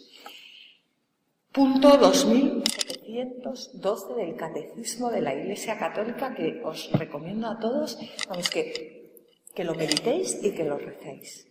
Punto 1.53 1.97
2712 1.97 4.15
del 4.15 4.37
Catecismo 4.37 5.11
de 5.11 5.21
la 5.21 5.35
Iglesia 5.35 5.79
Católica 5.79 6.35
que 6.35 6.63
os 6.65 6.91
recomiendo 6.93 7.49
a 7.49 7.59
todos, 7.59 7.99
vamos, 8.29 8.49
que, 8.49 9.11
que 9.55 9.65
lo 9.65 9.75
meditéis 9.75 10.43
y 10.43 10.53
que 10.53 10.65
lo 10.65 10.79
recéis. 10.79 11.48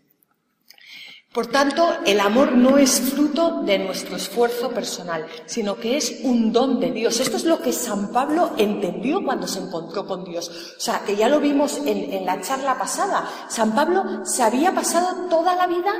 Por 1.34 1.48
tanto, 1.48 1.94
el 2.06 2.20
amor 2.20 2.54
no 2.54 2.78
es 2.78 3.00
fruto 3.00 3.62
de 3.62 3.78
nuestro 3.78 4.16
esfuerzo 4.16 4.70
personal, 4.72 5.28
sino 5.46 5.76
que 5.76 5.98
es 5.98 6.22
un 6.24 6.52
don 6.52 6.80
de 6.80 6.92
Dios. 6.92 7.20
Esto 7.20 7.38
es 7.38 7.44
lo 7.44 7.62
que 7.62 7.74
San 7.74 8.12
Pablo 8.12 8.52
entendió 8.58 9.24
cuando 9.24 9.46
se 9.46 9.60
encontró 9.60 10.08
con 10.08 10.24
Dios. 10.24 10.50
O 10.78 10.80
sea, 10.80 11.04
que 11.06 11.16
ya 11.16 11.30
lo 11.30 11.40
vimos 11.40 11.80
en, 11.86 12.26
la 12.26 12.42
charla 12.42 12.80
pasada. 12.80 13.30
San 13.50 13.76
Pablo 13.76 14.26
se 14.26 14.42
había 14.42 14.74
pasado 14.74 15.28
toda 15.30 15.56
la 15.56 15.68
vida 15.68 15.94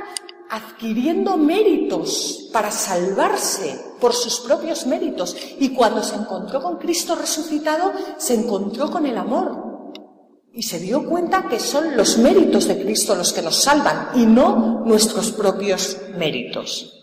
adquiriendo 0.50 1.36
méritos 1.36 2.48
para 2.52 2.70
salvarse 2.70 3.78
por 4.00 4.14
sus 4.14 4.40
propios 4.40 4.86
méritos. 4.86 5.36
Y 5.60 5.68
cuando 5.68 6.02
se 6.02 6.16
encontró 6.16 6.60
con 6.60 6.78
Cristo 6.78 7.14
resucitado, 7.14 7.92
se 8.16 8.34
encontró 8.34 8.90
con 8.90 9.06
el 9.06 9.16
amor 9.16 9.67
y 10.58 10.64
se 10.64 10.80
dio 10.80 11.04
cuenta 11.04 11.46
que 11.48 11.60
son 11.60 11.96
los 11.96 12.18
méritos 12.18 12.66
de 12.66 12.82
Cristo 12.82 13.14
los 13.14 13.32
que 13.32 13.42
nos 13.42 13.62
salvan 13.62 14.08
y 14.16 14.26
no 14.26 14.82
nuestros 14.84 15.30
propios 15.30 15.98
méritos. 16.16 16.94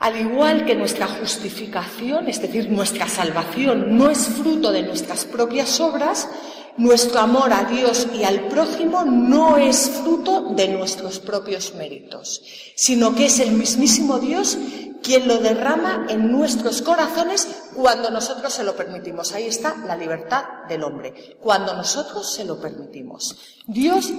Al 0.00 0.20
igual 0.20 0.66
que 0.66 0.74
nuestra 0.74 1.06
justificación, 1.06 2.28
es 2.28 2.42
decir, 2.42 2.68
nuestra 2.68 3.08
salvación, 3.08 3.96
no 3.96 4.10
es 4.10 4.18
fruto 4.18 4.70
de 4.70 4.82
nuestras 4.82 5.24
propias 5.24 5.80
obras, 5.80 6.28
nuestro 6.76 7.20
amor 7.20 7.54
a 7.54 7.64
Dios 7.64 8.06
y 8.14 8.24
al 8.24 8.48
prójimo 8.48 9.02
no 9.06 9.56
es 9.56 9.88
fruto 9.88 10.52
de 10.54 10.68
nuestros 10.68 11.20
propios 11.20 11.74
méritos, 11.74 12.42
sino 12.76 13.14
que 13.14 13.26
es 13.26 13.40
el 13.40 13.52
mismísimo 13.52 14.18
Dios 14.18 14.58
quien 15.02 15.26
lo 15.26 15.38
derrama 15.38 16.06
en 16.10 16.30
nuestros 16.30 16.82
corazones 16.82 17.48
cuando 17.80 18.10
nosotros 18.10 18.52
se 18.52 18.62
lo 18.62 18.76
permitimos. 18.76 19.32
Ahí 19.32 19.46
está 19.46 19.74
la 19.86 19.96
libertad 19.96 20.44
del 20.68 20.84
hombre, 20.84 21.38
cuando 21.40 21.74
nosotros 21.74 22.30
se 22.30 22.44
lo 22.44 22.60
permitimos. 22.60 23.58
Dios 23.66 24.12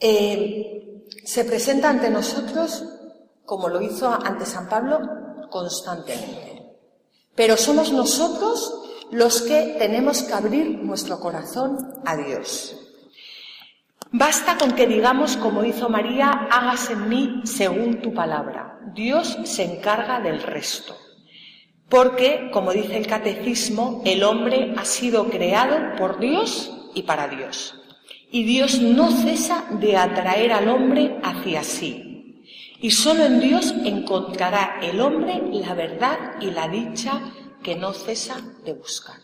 eh, 0.00 1.04
se 1.24 1.44
presenta 1.44 1.90
ante 1.90 2.08
nosotros, 2.08 2.84
como 3.44 3.68
lo 3.68 3.82
hizo 3.82 4.08
ante 4.08 4.46
San 4.46 4.68
Pablo, 4.68 4.98
constantemente. 5.50 6.78
Pero 7.34 7.56
somos 7.58 7.92
nosotros 7.92 8.82
los 9.10 9.42
que 9.42 9.76
tenemos 9.78 10.22
que 10.22 10.32
abrir 10.32 10.78
nuestro 10.78 11.20
corazón 11.20 12.00
a 12.06 12.16
Dios. 12.16 12.76
Basta 14.10 14.56
con 14.56 14.72
que 14.72 14.86
digamos, 14.86 15.36
como 15.36 15.64
hizo 15.64 15.90
María, 15.90 16.30
hágase 16.50 16.94
en 16.94 17.08
mí 17.10 17.42
según 17.44 18.00
tu 18.00 18.14
palabra. 18.14 18.80
Dios 18.94 19.36
se 19.44 19.64
encarga 19.64 20.20
del 20.20 20.42
resto. 20.42 20.96
Porque, 21.88 22.50
como 22.52 22.72
dice 22.72 22.96
el 22.96 23.06
catecismo, 23.06 24.02
el 24.04 24.24
hombre 24.24 24.74
ha 24.76 24.84
sido 24.84 25.28
creado 25.28 25.96
por 25.96 26.18
Dios 26.18 26.72
y 26.94 27.02
para 27.02 27.28
Dios. 27.28 27.74
Y 28.30 28.44
Dios 28.44 28.80
no 28.80 29.10
cesa 29.10 29.66
de 29.80 29.96
atraer 29.96 30.52
al 30.52 30.68
hombre 30.68 31.18
hacia 31.22 31.62
sí. 31.62 32.42
Y 32.80 32.90
solo 32.90 33.24
en 33.24 33.40
Dios 33.40 33.72
encontrará 33.84 34.80
el 34.82 35.00
hombre 35.00 35.42
la 35.52 35.74
verdad 35.74 36.18
y 36.40 36.50
la 36.50 36.68
dicha 36.68 37.20
que 37.62 37.76
no 37.76 37.92
cesa 37.92 38.36
de 38.64 38.74
buscar. 38.74 39.16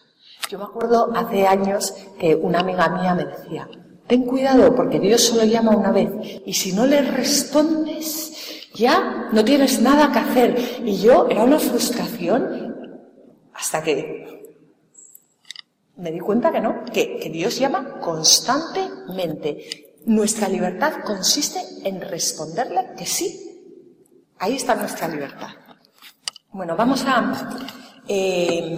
Yo 0.49 0.59
me 0.59 0.65
acuerdo 0.65 1.11
hace 1.15 1.47
años 1.47 1.93
que 2.19 2.35
una 2.35 2.61
amiga 2.61 2.89
mía 2.89 3.15
me 3.15 3.25
decía, 3.25 3.69
ten 4.07 4.25
cuidado 4.25 4.75
porque 4.75 5.01
Dios 5.01 5.23
solo 5.23 5.45
llama 5.45 5.77
una 5.77 5.91
vez 5.91 6.11
y 6.47 6.53
si 6.53 6.73
no 6.73 6.87
le 6.87 7.03
respondes, 7.03 8.32
ya 8.75 9.29
no 9.33 9.45
tienes 9.45 9.81
nada 9.81 10.13
que 10.13 10.19
hacer. 10.19 10.83
Y 10.85 10.99
yo 10.99 11.29
era 11.29 11.45
una 11.45 11.59
frustración 11.59 12.97
hasta 13.55 13.83
que 13.83 14.57
me 15.97 16.11
di 16.11 16.21
cuenta 16.21 16.51
que 16.51 16.61
no, 16.61 16.85
que, 16.93 17.31
Dios 17.33 17.59
llama 17.59 18.01
constantemente. 18.01 19.95
Nuestra 20.07 20.49
libertad 20.49 20.95
consiste 21.05 21.61
en 21.85 22.01
responderle 22.01 22.95
que 22.97 23.07
sí. 23.07 23.49
Ahí 24.39 24.57
está 24.57 24.75
nuestra 24.75 25.07
libertad. 25.07 25.51
Bueno, 26.51 26.77
vamos 26.77 27.05
a 27.07 27.57
eh, 28.09 28.77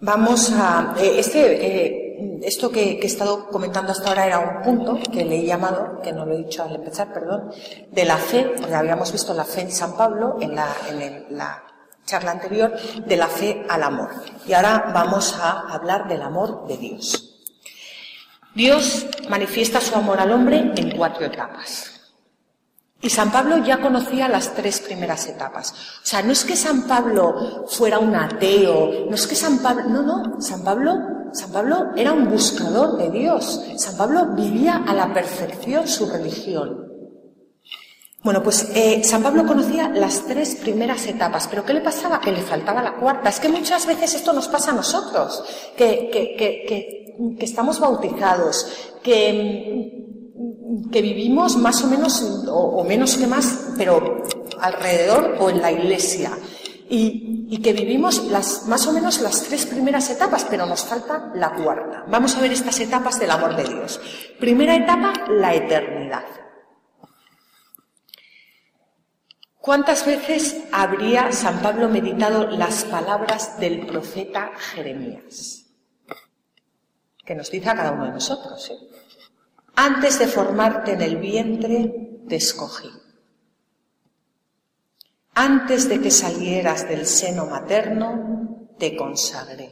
vamos 0.00 0.52
a. 0.52 0.94
Eh, 0.98 1.18
este, 1.18 1.66
eh, 1.66 2.07
esto 2.42 2.70
que, 2.70 3.00
he 3.00 3.06
estado 3.06 3.48
comentando 3.48 3.92
hasta 3.92 4.08
ahora 4.08 4.26
era 4.26 4.38
un 4.38 4.62
punto 4.62 4.98
que 5.10 5.24
le 5.24 5.38
he 5.38 5.46
llamado, 5.46 6.00
que 6.02 6.12
no 6.12 6.24
lo 6.24 6.34
he 6.34 6.38
dicho 6.38 6.62
al 6.62 6.74
empezar, 6.74 7.12
perdón, 7.12 7.50
de 7.90 8.04
la 8.04 8.16
fe, 8.16 8.52
porque 8.56 8.74
habíamos 8.74 9.12
visto 9.12 9.34
la 9.34 9.44
fe 9.44 9.62
en 9.62 9.72
San 9.72 9.96
Pablo 9.96 10.36
en 10.40 10.54
la, 10.54 10.68
en 10.88 11.36
la 11.36 11.64
charla 12.04 12.32
anterior, 12.32 12.76
de 13.06 13.16
la 13.16 13.28
fe 13.28 13.64
al 13.68 13.82
amor. 13.82 14.10
Y 14.46 14.52
ahora 14.52 14.90
vamos 14.92 15.34
a 15.38 15.72
hablar 15.72 16.08
del 16.08 16.22
amor 16.22 16.66
de 16.66 16.76
Dios. 16.76 17.28
Dios 18.54 19.06
manifiesta 19.28 19.80
su 19.80 19.94
amor 19.94 20.18
al 20.20 20.32
hombre 20.32 20.72
en 20.74 20.96
cuatro 20.96 21.26
etapas. 21.26 21.97
Y 23.00 23.10
San 23.10 23.30
Pablo 23.30 23.58
ya 23.58 23.80
conocía 23.80 24.28
las 24.28 24.54
tres 24.54 24.80
primeras 24.80 25.26
etapas. 25.28 25.72
O 26.02 26.06
sea, 26.06 26.20
no 26.22 26.32
es 26.32 26.44
que 26.44 26.56
San 26.56 26.88
Pablo 26.88 27.66
fuera 27.68 28.00
un 28.00 28.14
ateo, 28.16 29.06
no 29.08 29.14
es 29.14 29.26
que 29.26 29.36
San 29.36 29.58
Pablo, 29.58 29.84
no, 29.84 30.02
no, 30.02 30.40
San 30.40 30.64
Pablo, 30.64 30.96
San 31.32 31.52
Pablo 31.52 31.92
era 31.96 32.12
un 32.12 32.28
buscador 32.28 32.96
de 32.96 33.10
Dios. 33.10 33.62
San 33.76 33.96
Pablo 33.96 34.34
vivía 34.34 34.82
a 34.84 34.94
la 34.94 35.14
perfección 35.14 35.86
su 35.86 36.10
religión. 36.10 36.86
Bueno, 38.24 38.42
pues 38.42 38.68
eh, 38.74 39.04
San 39.04 39.22
Pablo 39.22 39.46
conocía 39.46 39.88
las 39.90 40.26
tres 40.26 40.56
primeras 40.56 41.06
etapas, 41.06 41.46
pero 41.46 41.64
¿qué 41.64 41.74
le 41.74 41.80
pasaba? 41.82 42.20
Que 42.20 42.32
le 42.32 42.42
faltaba 42.42 42.82
la 42.82 42.96
cuarta. 42.96 43.28
Es 43.28 43.38
que 43.38 43.48
muchas 43.48 43.86
veces 43.86 44.12
esto 44.14 44.32
nos 44.32 44.48
pasa 44.48 44.72
a 44.72 44.74
nosotros, 44.74 45.44
que, 45.76 46.10
que, 46.12 46.34
que, 46.36 47.36
que 47.38 47.44
estamos 47.44 47.78
bautizados, 47.78 48.66
que 49.04 49.97
que 50.92 51.02
vivimos 51.02 51.56
más 51.56 51.82
o 51.82 51.86
menos, 51.86 52.44
o, 52.48 52.84
menos 52.84 53.16
que 53.16 53.26
más, 53.26 53.72
pero 53.76 54.22
alrededor 54.60 55.36
o 55.40 55.50
en 55.50 55.62
la 55.62 55.72
iglesia. 55.72 56.30
Y, 56.90 57.58
que 57.62 57.72
vivimos 57.72 58.24
las, 58.26 58.66
más 58.66 58.86
o 58.86 58.92
menos 58.92 59.20
las 59.20 59.42
tres 59.42 59.66
primeras 59.66 60.08
etapas, 60.10 60.46
pero 60.48 60.64
nos 60.64 60.84
falta 60.84 61.32
la 61.34 61.52
cuarta. 61.54 62.04
Vamos 62.08 62.36
a 62.36 62.40
ver 62.40 62.52
estas 62.52 62.78
etapas 62.78 63.18
del 63.18 63.30
amor 63.30 63.56
de 63.56 63.64
Dios. 63.64 64.00
Primera 64.38 64.76
etapa, 64.76 65.12
la 65.28 65.54
eternidad. 65.54 66.24
¿Cuántas 69.60 70.06
veces 70.06 70.64
habría 70.72 71.32
San 71.32 71.60
Pablo 71.60 71.88
meditado 71.88 72.46
las 72.46 72.84
palabras 72.84 73.58
del 73.58 73.86
profeta 73.86 74.52
Jeremías? 74.56 75.66
Que 77.24 77.34
nos 77.34 77.50
dice 77.50 77.68
a 77.68 77.76
cada 77.76 77.92
uno 77.92 78.04
de 78.06 78.12
nosotros. 78.12 78.70
¿eh? 78.70 78.87
Antes 79.80 80.18
de 80.18 80.26
formarte 80.26 80.94
en 80.94 81.02
el 81.02 81.18
vientre, 81.18 82.24
te 82.28 82.34
escogí. 82.34 82.90
Antes 85.34 85.88
de 85.88 86.00
que 86.00 86.10
salieras 86.10 86.88
del 86.88 87.06
seno 87.06 87.46
materno, 87.46 88.66
te 88.76 88.96
consagré. 88.96 89.70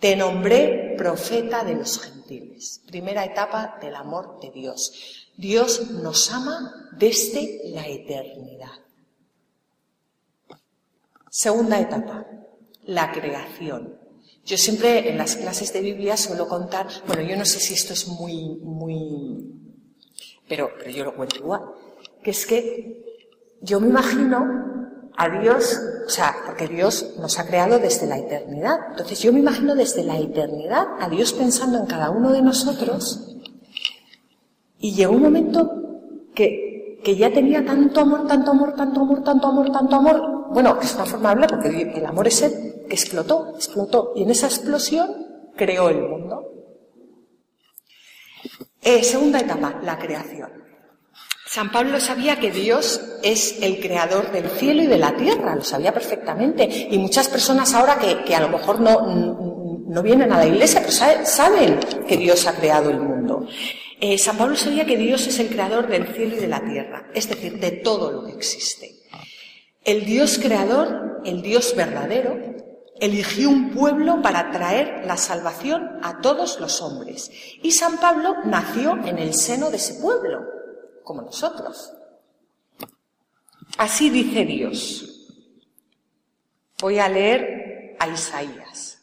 Te 0.00 0.16
nombré 0.16 0.94
profeta 0.96 1.62
de 1.62 1.74
los 1.74 2.00
gentiles. 2.00 2.80
Primera 2.86 3.22
etapa 3.26 3.76
del 3.82 3.96
amor 3.96 4.40
de 4.40 4.50
Dios. 4.50 5.28
Dios 5.36 5.90
nos 5.90 6.32
ama 6.32 6.88
desde 6.92 7.60
la 7.66 7.86
eternidad. 7.86 8.80
Segunda 11.28 11.78
etapa, 11.78 12.24
la 12.84 13.12
creación. 13.12 14.03
Yo 14.44 14.58
siempre 14.58 15.08
en 15.08 15.16
las 15.16 15.36
clases 15.36 15.72
de 15.72 15.80
Biblia 15.80 16.16
suelo 16.16 16.46
contar, 16.46 16.86
bueno, 17.06 17.22
yo 17.22 17.36
no 17.36 17.46
sé 17.46 17.60
si 17.60 17.74
esto 17.74 17.94
es 17.94 18.06
muy, 18.08 18.58
muy, 18.62 19.52
pero, 20.46 20.70
pero 20.78 20.90
yo 20.90 21.04
lo 21.04 21.14
cuento 21.16 21.36
igual, 21.36 21.62
que 22.22 22.30
es 22.30 22.44
que 22.44 23.04
yo 23.62 23.80
me 23.80 23.88
imagino 23.88 24.74
a 25.16 25.28
Dios, 25.40 25.80
o 26.06 26.10
sea, 26.10 26.34
porque 26.44 26.68
Dios 26.68 27.14
nos 27.18 27.38
ha 27.38 27.46
creado 27.46 27.78
desde 27.78 28.06
la 28.06 28.18
eternidad. 28.18 28.76
Entonces 28.90 29.20
yo 29.20 29.32
me 29.32 29.40
imagino 29.40 29.74
desde 29.74 30.04
la 30.04 30.18
eternidad 30.18 30.86
a 31.00 31.08
Dios 31.08 31.32
pensando 31.32 31.78
en 31.78 31.86
cada 31.86 32.10
uno 32.10 32.32
de 32.32 32.42
nosotros 32.42 33.36
y 34.78 34.92
llegó 34.92 35.14
un 35.14 35.22
momento 35.22 35.70
que, 36.34 37.00
que 37.02 37.16
ya 37.16 37.32
tenía 37.32 37.64
tanto 37.64 38.00
amor, 38.00 38.26
tanto 38.26 38.50
amor, 38.50 38.74
tanto 38.74 39.00
amor, 39.00 39.22
tanto 39.24 39.46
amor, 39.46 39.72
tanto 39.72 39.96
amor. 39.96 40.52
Bueno, 40.52 40.78
es 40.82 40.94
una 40.94 41.06
forma 41.06 41.28
de 41.28 41.32
hablar 41.32 41.50
porque 41.50 41.92
el 41.94 42.06
amor 42.06 42.26
es 42.26 42.42
él, 42.42 42.63
que 42.86 42.94
explotó, 42.94 43.52
explotó. 43.54 44.12
Y 44.16 44.22
en 44.22 44.30
esa 44.30 44.46
explosión 44.46 45.10
creó 45.56 45.88
el 45.88 46.02
mundo. 46.02 46.54
Eh, 48.82 49.02
segunda 49.02 49.40
etapa, 49.40 49.80
la 49.82 49.98
creación. 49.98 50.64
San 51.46 51.70
Pablo 51.70 52.00
sabía 52.00 52.38
que 52.40 52.50
Dios 52.50 53.00
es 53.22 53.62
el 53.62 53.78
creador 53.80 54.32
del 54.32 54.50
cielo 54.50 54.82
y 54.82 54.86
de 54.86 54.98
la 54.98 55.16
tierra, 55.16 55.54
lo 55.54 55.62
sabía 55.62 55.94
perfectamente. 55.94 56.88
Y 56.90 56.98
muchas 56.98 57.28
personas 57.28 57.72
ahora 57.74 57.98
que, 57.98 58.34
a 58.34 58.40
lo 58.40 58.48
mejor 58.48 58.80
no, 58.80 59.06
no, 59.86 60.02
vienen 60.02 60.32
a 60.32 60.38
la 60.38 60.46
iglesia, 60.46 60.80
pero 60.80 60.92
saben 61.24 61.78
que 62.08 62.16
Dios 62.16 62.46
ha 62.46 62.56
creado 62.56 62.90
el 62.90 62.98
mundo. 62.98 63.46
Eh, 64.00 64.18
San 64.18 64.36
Pablo 64.36 64.56
sabía 64.56 64.84
que 64.84 64.96
Dios 64.96 65.26
es 65.26 65.38
el 65.38 65.48
creador 65.48 65.86
del 65.86 66.08
cielo 66.08 66.36
y 66.36 66.40
de 66.40 66.48
la 66.48 66.64
tierra, 66.64 67.08
es 67.14 67.28
decir, 67.28 67.58
de 67.60 67.70
todo 67.70 68.10
lo 68.10 68.24
que 68.26 68.32
existe. 68.32 68.90
El 69.84 70.04
Dios 70.04 70.38
creador, 70.42 71.20
el 71.24 71.40
Dios 71.40 71.74
verdadero, 71.76 72.36
eligió 73.00 73.50
un 73.50 73.70
pueblo 73.70 74.22
para 74.22 74.50
traer 74.50 75.04
la 75.06 75.16
salvación 75.16 75.98
a 76.02 76.20
todos 76.20 76.60
los 76.60 76.80
hombres. 76.80 77.30
Y 77.62 77.72
San 77.72 77.98
Pablo 77.98 78.36
nació 78.44 78.96
en 79.04 79.18
el 79.18 79.34
seno 79.34 79.70
de 79.70 79.76
ese 79.76 80.00
pueblo, 80.00 80.44
como 81.02 81.22
nosotros. 81.22 81.92
Así 83.78 84.10
dice 84.10 84.44
Dios. 84.44 85.10
Voy 86.80 86.98
a 86.98 87.08
leer 87.08 87.96
a 87.98 88.08
Isaías, 88.08 89.00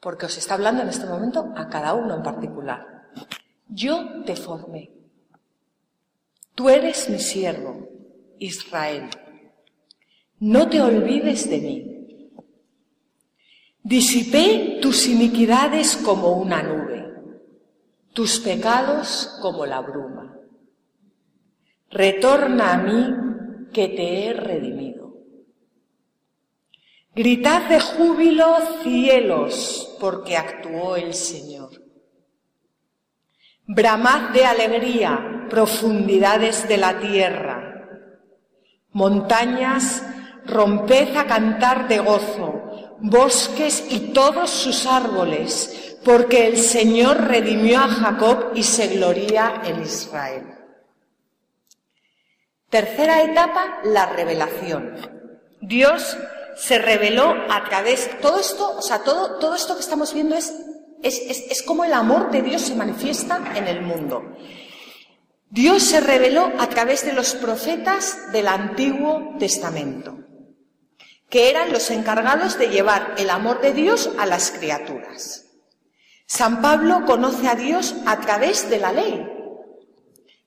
porque 0.00 0.26
os 0.26 0.36
está 0.36 0.54
hablando 0.54 0.82
en 0.82 0.88
este 0.88 1.06
momento 1.06 1.52
a 1.56 1.68
cada 1.68 1.94
uno 1.94 2.16
en 2.16 2.22
particular. 2.22 3.08
Yo 3.68 4.22
te 4.24 4.36
formé. 4.36 4.90
Tú 6.54 6.68
eres 6.68 7.08
mi 7.08 7.18
siervo, 7.18 7.88
Israel. 8.38 9.10
No 10.38 10.68
te 10.68 10.80
olvides 10.80 11.48
de 11.48 11.58
mí. 11.58 11.95
Disipé 13.86 14.80
tus 14.82 15.06
iniquidades 15.06 15.96
como 15.96 16.32
una 16.32 16.60
nube, 16.60 17.08
tus 18.12 18.40
pecados 18.40 19.38
como 19.40 19.64
la 19.64 19.78
bruma. 19.80 20.36
Retorna 21.88 22.72
a 22.72 22.78
mí 22.78 23.68
que 23.72 23.86
te 23.86 24.26
he 24.26 24.32
redimido. 24.32 25.14
Gritad 27.14 27.68
de 27.68 27.78
júbilo 27.78 28.56
cielos, 28.82 29.96
porque 30.00 30.36
actuó 30.36 30.96
el 30.96 31.14
Señor. 31.14 31.70
Bramad 33.68 34.30
de 34.30 34.46
alegría, 34.46 35.46
profundidades 35.48 36.66
de 36.66 36.76
la 36.76 36.98
tierra. 36.98 37.88
Montañas, 38.90 40.04
romped 40.44 41.16
a 41.16 41.24
cantar 41.26 41.86
de 41.86 42.00
gozo, 42.00 42.55
bosques 43.00 43.84
y 43.90 44.12
todos 44.12 44.50
sus 44.50 44.86
árboles, 44.86 45.96
porque 46.04 46.46
el 46.46 46.58
Señor 46.58 47.28
redimió 47.28 47.78
a 47.78 47.88
Jacob 47.88 48.52
y 48.54 48.62
se 48.62 48.88
gloría 48.88 49.62
en 49.64 49.82
Israel. 49.82 50.44
Tercera 52.70 53.22
etapa, 53.22 53.80
la 53.84 54.06
revelación. 54.06 54.94
Dios 55.60 56.16
se 56.56 56.78
reveló 56.78 57.34
a 57.50 57.64
través, 57.64 58.10
todo 58.20 58.40
esto, 58.40 58.76
o 58.78 58.82
sea, 58.82 59.02
todo, 59.02 59.38
todo 59.38 59.54
esto 59.54 59.74
que 59.74 59.80
estamos 59.80 60.12
viendo 60.14 60.36
es 60.36 60.52
es, 61.02 61.62
como 61.62 61.84
el 61.84 61.92
amor 61.92 62.30
de 62.30 62.42
Dios 62.42 62.62
se 62.62 62.74
manifiesta 62.74 63.52
en 63.54 63.68
el 63.68 63.82
mundo. 63.82 64.36
Dios 65.50 65.82
se 65.82 66.00
reveló 66.00 66.52
a 66.58 66.68
través 66.68 67.04
de 67.04 67.12
los 67.12 67.34
profetas 67.34 68.32
del 68.32 68.48
Antiguo 68.48 69.36
Testamento, 69.38 70.18
que 71.28 71.50
eran 71.50 71.72
los 71.72 71.90
encargados 71.90 72.58
de 72.58 72.68
llevar 72.68 73.14
el 73.18 73.30
amor 73.30 73.60
de 73.60 73.72
Dios 73.72 74.10
a 74.18 74.26
las 74.26 74.50
criaturas. 74.52 75.46
San 76.26 76.60
Pablo 76.60 77.04
conoce 77.06 77.48
a 77.48 77.54
Dios 77.54 77.94
a 78.06 78.20
través 78.20 78.68
de 78.68 78.78
la 78.78 78.92
ley, 78.92 79.26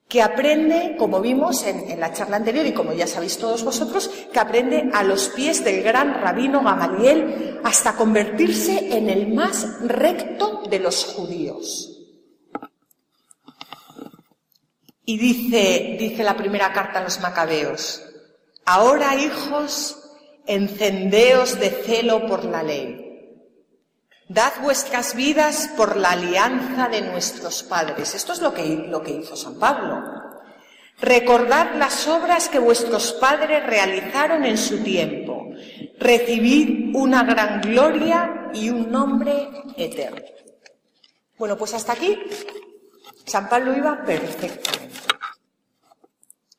que 0.10 0.22
aprende, 0.24 0.96
como 0.98 1.22
vimos 1.22 1.64
en, 1.64 2.00
la 2.00 2.12
charla 2.12 2.38
anterior 2.38 2.66
y 2.66 2.74
como 2.74 2.94
ya 2.94 3.06
sabéis 3.06 3.38
todos 3.38 3.64
vosotros, 3.64 4.10
que 4.34 4.40
aprende 4.40 4.90
a 4.92 5.04
los 5.04 5.30
pies 5.30 5.64
del 5.64 5.84
gran 5.84 6.20
rabino 6.20 6.64
Gamaliel 6.64 7.62
hasta 7.64 7.96
convertirse 7.96 8.98
en 8.98 9.10
el 9.10 9.32
más 9.34 9.80
recto 9.82 10.64
de 10.70 10.80
los 10.80 11.06
judíos. 11.06 11.96
Y 15.06 15.18
dice, 15.18 15.96
dice 16.00 16.24
la 16.24 16.36
primera 16.36 16.74
carta 16.74 17.00
a 17.00 17.04
los 17.04 17.20
macabeos, 17.20 18.04
ahora 18.66 19.16
hijos, 19.16 20.09
encendeos 20.50 21.60
de 21.60 21.70
celo 21.70 22.28
por 22.28 22.44
la 22.44 22.64
ley 22.64 23.10
Dad 24.30 24.54
vuestras 24.62 25.16
vidas 25.16 25.72
por 25.76 25.98
la 25.98 26.12
alianza 26.12 26.88
de 26.88 27.02
nuestros 27.02 27.64
padres. 27.64 28.14
Esto 28.14 28.34
es 28.34 28.42
lo 28.42 28.54
que, 28.54 28.64
lo 28.88 29.02
que 29.02 29.10
hizo 29.10 29.36
San 29.36 29.58
Pablo. 29.58 30.04
Recordad 31.02 31.74
las 31.74 32.08
obras 32.08 32.48
que 32.48 32.60
vuestros 32.60 33.14
padres 33.14 33.66
realizaron 33.66 34.46
en 34.46 34.60
su 34.60 34.84
tiempo. 34.84 35.50
Recibid 35.98 36.96
una 36.96 37.24
gran 37.24 37.60
gloria 37.62 38.52
y 38.54 38.70
un 38.70 38.92
nombre 38.92 39.50
eterno. 39.76 40.22
Bueno, 41.40 41.58
pues 41.58 41.74
hasta 41.74 41.94
aquí 41.94 42.16
San 43.26 43.50
Pablo 43.50 43.76
iba 43.76 44.04
perfectamente. 44.04 45.00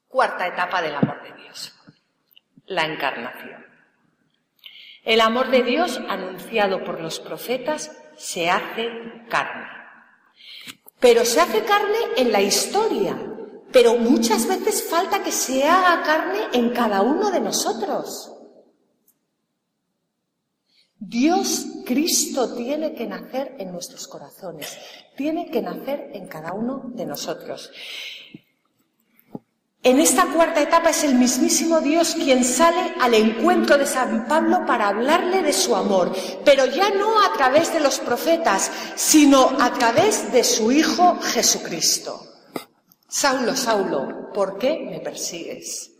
Cuarta 0.08 0.48
etapa 0.48 0.82
del 0.82 0.96
amor 0.96 1.22
de 1.22 1.40
Dios, 1.40 1.72
la 2.66 2.84
encarnación. 2.84 3.69
El 5.04 5.20
amor 5.20 5.50
de 5.50 5.62
Dios 5.62 6.00
anunciado 6.08 6.84
por 6.84 7.00
los 7.00 7.20
profetas 7.20 7.90
se 8.16 8.50
hace 8.50 8.88
carne. 9.28 9.66
Pero 10.98 11.24
se 11.24 11.40
hace 11.40 11.64
carne 11.64 11.98
en 12.16 12.30
la 12.30 12.42
historia, 12.42 13.16
pero 13.72 13.96
muchas 13.96 14.46
veces 14.46 14.88
falta 14.88 15.22
que 15.22 15.32
se 15.32 15.64
haga 15.64 16.02
carne 16.02 16.40
en 16.52 16.70
cada 16.70 17.00
uno 17.00 17.30
de 17.30 17.40
nosotros. 17.40 18.30
Dios, 20.98 21.64
Cristo, 21.86 22.54
tiene 22.54 22.92
que 22.92 23.06
nacer 23.06 23.56
en 23.58 23.72
nuestros 23.72 24.06
corazones, 24.06 24.78
tiene 25.16 25.50
que 25.50 25.62
nacer 25.62 26.10
en 26.12 26.28
cada 26.28 26.52
uno 26.52 26.82
de 26.94 27.06
nosotros. 27.06 27.72
En 29.82 29.98
esta 29.98 30.26
cuarta 30.26 30.60
etapa 30.60 30.90
es 30.90 31.04
el 31.04 31.14
mismísimo 31.14 31.80
Dios 31.80 32.14
quien 32.14 32.44
sale 32.44 32.94
al 33.00 33.14
encuentro 33.14 33.78
de 33.78 33.86
San 33.86 34.26
Pablo 34.28 34.66
para 34.66 34.88
hablarle 34.88 35.42
de 35.42 35.54
su 35.54 35.74
amor, 35.74 36.14
pero 36.44 36.66
ya 36.66 36.90
no 36.90 37.22
a 37.22 37.32
través 37.32 37.72
de 37.72 37.80
los 37.80 37.98
profetas, 37.98 38.70
sino 38.94 39.56
a 39.58 39.72
través 39.72 40.30
de 40.32 40.44
su 40.44 40.70
Hijo 40.70 41.18
Jesucristo. 41.22 42.26
Saulo, 43.08 43.56
Saulo, 43.56 44.30
¿por 44.34 44.58
qué 44.58 44.86
me 44.90 45.00
persigues? 45.00 45.90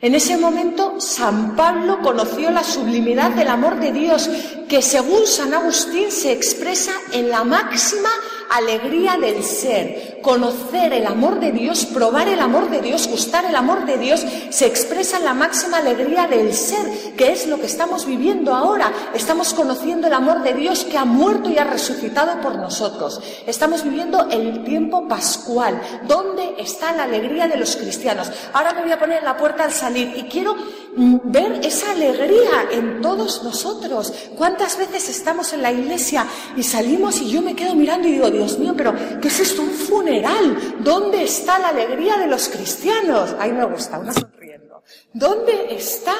En 0.00 0.14
ese 0.14 0.36
momento 0.36 1.00
San 1.00 1.56
Pablo 1.56 2.00
conoció 2.00 2.50
la 2.50 2.62
sublimidad 2.62 3.32
del 3.32 3.48
amor 3.48 3.80
de 3.80 3.90
Dios, 3.90 4.30
que 4.68 4.80
según 4.80 5.26
San 5.26 5.52
Agustín 5.52 6.12
se 6.12 6.30
expresa 6.30 6.92
en 7.12 7.28
la 7.28 7.42
máxima 7.42 8.08
alegría 8.50 9.18
del 9.18 9.42
ser. 9.42 10.13
Conocer 10.24 10.94
el 10.94 11.06
amor 11.06 11.38
de 11.38 11.52
Dios, 11.52 11.84
probar 11.84 12.28
el 12.28 12.40
amor 12.40 12.70
de 12.70 12.80
Dios, 12.80 13.08
gustar 13.08 13.44
el 13.44 13.54
amor 13.54 13.84
de 13.84 13.98
Dios, 13.98 14.24
se 14.48 14.64
expresa 14.64 15.18
en 15.18 15.24
la 15.26 15.34
máxima 15.34 15.76
alegría 15.76 16.26
del 16.26 16.54
ser, 16.54 17.14
que 17.14 17.30
es 17.30 17.46
lo 17.46 17.60
que 17.60 17.66
estamos 17.66 18.06
viviendo 18.06 18.54
ahora. 18.54 18.90
Estamos 19.12 19.52
conociendo 19.52 20.06
el 20.06 20.14
amor 20.14 20.42
de 20.42 20.54
Dios 20.54 20.86
que 20.86 20.96
ha 20.96 21.04
muerto 21.04 21.50
y 21.50 21.58
ha 21.58 21.64
resucitado 21.64 22.40
por 22.40 22.56
nosotros. 22.56 23.20
Estamos 23.46 23.84
viviendo 23.84 24.26
el 24.30 24.64
tiempo 24.64 25.06
pascual. 25.06 25.78
¿Dónde 26.08 26.54
está 26.56 26.92
la 26.92 27.02
alegría 27.02 27.46
de 27.46 27.58
los 27.58 27.76
cristianos? 27.76 28.32
Ahora 28.54 28.72
me 28.72 28.80
voy 28.80 28.92
a 28.92 28.98
poner 28.98 29.18
en 29.18 29.26
la 29.26 29.36
puerta 29.36 29.64
al 29.64 29.72
salir 29.72 30.16
y 30.16 30.22
quiero 30.22 30.56
ver 30.96 31.60
esa 31.64 31.92
alegría 31.92 32.68
en 32.70 33.00
todos 33.00 33.42
nosotros. 33.42 34.12
¿Cuántas 34.36 34.76
veces 34.78 35.08
estamos 35.08 35.52
en 35.52 35.62
la 35.62 35.72
iglesia 35.72 36.26
y 36.56 36.62
salimos 36.62 37.20
y 37.20 37.30
yo 37.30 37.42
me 37.42 37.54
quedo 37.54 37.74
mirando 37.74 38.08
y 38.08 38.12
digo, 38.12 38.30
Dios 38.30 38.58
mío, 38.58 38.74
pero 38.76 38.94
¿qué 39.20 39.28
es 39.28 39.40
esto? 39.40 39.62
Un 39.62 39.70
funeral. 39.70 40.76
¿Dónde 40.80 41.24
está 41.24 41.58
la 41.58 41.68
alegría 41.68 42.16
de 42.16 42.26
los 42.26 42.48
cristianos? 42.48 43.34
Ahí 43.38 43.52
me 43.52 43.64
gusta, 43.64 43.98
una 43.98 44.12
sonriendo. 44.12 44.82
¿Dónde 45.12 45.74
está? 45.74 46.14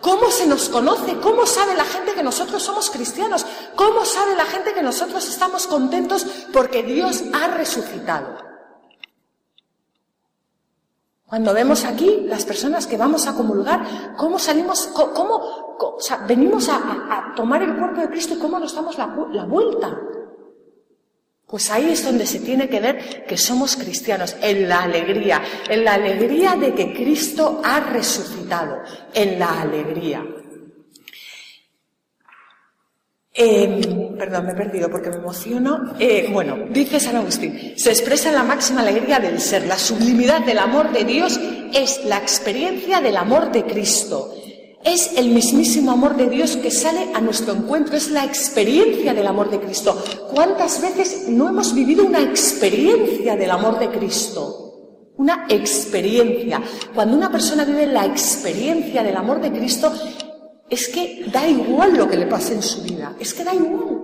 ¿Cómo 0.00 0.30
se 0.30 0.46
nos 0.46 0.68
conoce? 0.68 1.16
¿Cómo 1.16 1.46
sabe 1.46 1.74
la 1.74 1.84
gente 1.84 2.12
que 2.12 2.22
nosotros 2.22 2.62
somos 2.62 2.90
cristianos? 2.90 3.44
¿Cómo 3.74 4.04
sabe 4.04 4.36
la 4.36 4.44
gente 4.44 4.72
que 4.72 4.82
nosotros 4.82 5.28
estamos 5.28 5.66
contentos 5.66 6.26
porque 6.52 6.82
Dios 6.82 7.24
ha 7.32 7.48
resucitado? 7.48 8.45
Cuando 11.26 11.52
vemos 11.52 11.84
aquí 11.84 12.22
las 12.26 12.44
personas 12.44 12.86
que 12.86 12.96
vamos 12.96 13.26
a 13.26 13.34
comulgar, 13.34 14.14
cómo 14.16 14.38
salimos, 14.38 14.86
cómo, 14.86 15.34
o 15.78 15.96
sea, 16.00 16.18
venimos 16.18 16.68
a, 16.68 17.32
tomar 17.34 17.62
el 17.62 17.76
cuerpo 17.76 18.00
de 18.00 18.08
Cristo 18.08 18.34
y 18.34 18.38
cómo 18.38 18.60
nos 18.60 18.74
damos 18.74 18.96
la, 18.96 19.06
la 19.32 19.44
vuelta. 19.44 19.98
Pues 21.44 21.70
ahí 21.70 21.90
es 21.90 22.04
donde 22.04 22.26
se 22.26 22.40
tiene 22.40 22.68
que 22.68 22.80
ver 22.80 23.24
que 23.24 23.36
somos 23.36 23.76
cristianos, 23.76 24.36
en 24.40 24.68
la 24.68 24.82
alegría, 24.82 25.42
en 25.68 25.84
la 25.84 25.94
alegría 25.94 26.54
de 26.54 26.74
que 26.74 26.94
Cristo 26.94 27.60
ha 27.64 27.80
resucitado, 27.80 28.82
en 29.12 29.38
la 29.38 29.62
alegría. 29.62 30.24
Em, 33.38 34.16
perdón, 34.16 34.46
me 34.46 34.52
he 34.52 34.54
perdido 34.54 34.90
porque 34.90 35.10
me 35.10 35.16
emociono. 35.16 35.94
Eh, 35.98 36.28
bueno, 36.32 36.56
dice 36.70 36.98
San 36.98 37.16
Agustín, 37.16 37.74
se 37.76 37.90
expresa 37.90 38.32
la 38.32 38.42
máxima 38.42 38.80
alegría 38.80 39.18
del 39.18 39.40
ser. 39.40 39.66
La 39.66 39.78
sublimidad 39.78 40.40
del 40.40 40.58
amor 40.58 40.90
de 40.92 41.04
Dios 41.04 41.38
es 41.74 42.02
la 42.06 42.16
experiencia 42.16 43.02
del 43.02 43.16
amor 43.18 43.52
de 43.52 43.64
Cristo. 43.64 44.34
Es 44.82 45.18
el 45.18 45.30
mismísimo 45.30 45.90
amor 45.90 46.16
de 46.16 46.30
Dios 46.30 46.56
que 46.56 46.70
sale 46.70 47.08
a 47.12 47.20
nuestro 47.20 47.52
encuentro, 47.52 47.96
es 47.96 48.10
la 48.10 48.24
experiencia 48.24 49.12
del 49.12 49.26
amor 49.26 49.50
de 49.50 49.60
Cristo. 49.60 50.02
¿Cuántas 50.32 50.80
veces 50.80 51.28
no 51.28 51.48
hemos 51.48 51.74
vivido 51.74 52.06
una 52.06 52.22
experiencia 52.22 53.36
del 53.36 53.50
amor 53.50 53.78
de 53.78 53.90
Cristo? 53.90 55.12
Una 55.18 55.46
experiencia. 55.48 56.62
Cuando 56.94 57.16
una 57.16 57.30
persona 57.30 57.64
vive 57.64 57.86
la 57.86 58.06
experiencia 58.06 59.02
del 59.02 59.16
amor 59.16 59.40
de 59.40 59.50
Cristo, 59.50 59.92
es 60.68 60.88
que 60.88 61.26
da 61.32 61.48
igual 61.48 61.96
lo 61.96 62.08
que 62.08 62.16
le 62.16 62.26
pase 62.26 62.54
en 62.54 62.62
su 62.62 62.82
vida, 62.82 63.14
es 63.20 63.32
que 63.34 63.44
da 63.44 63.54
igual, 63.54 64.00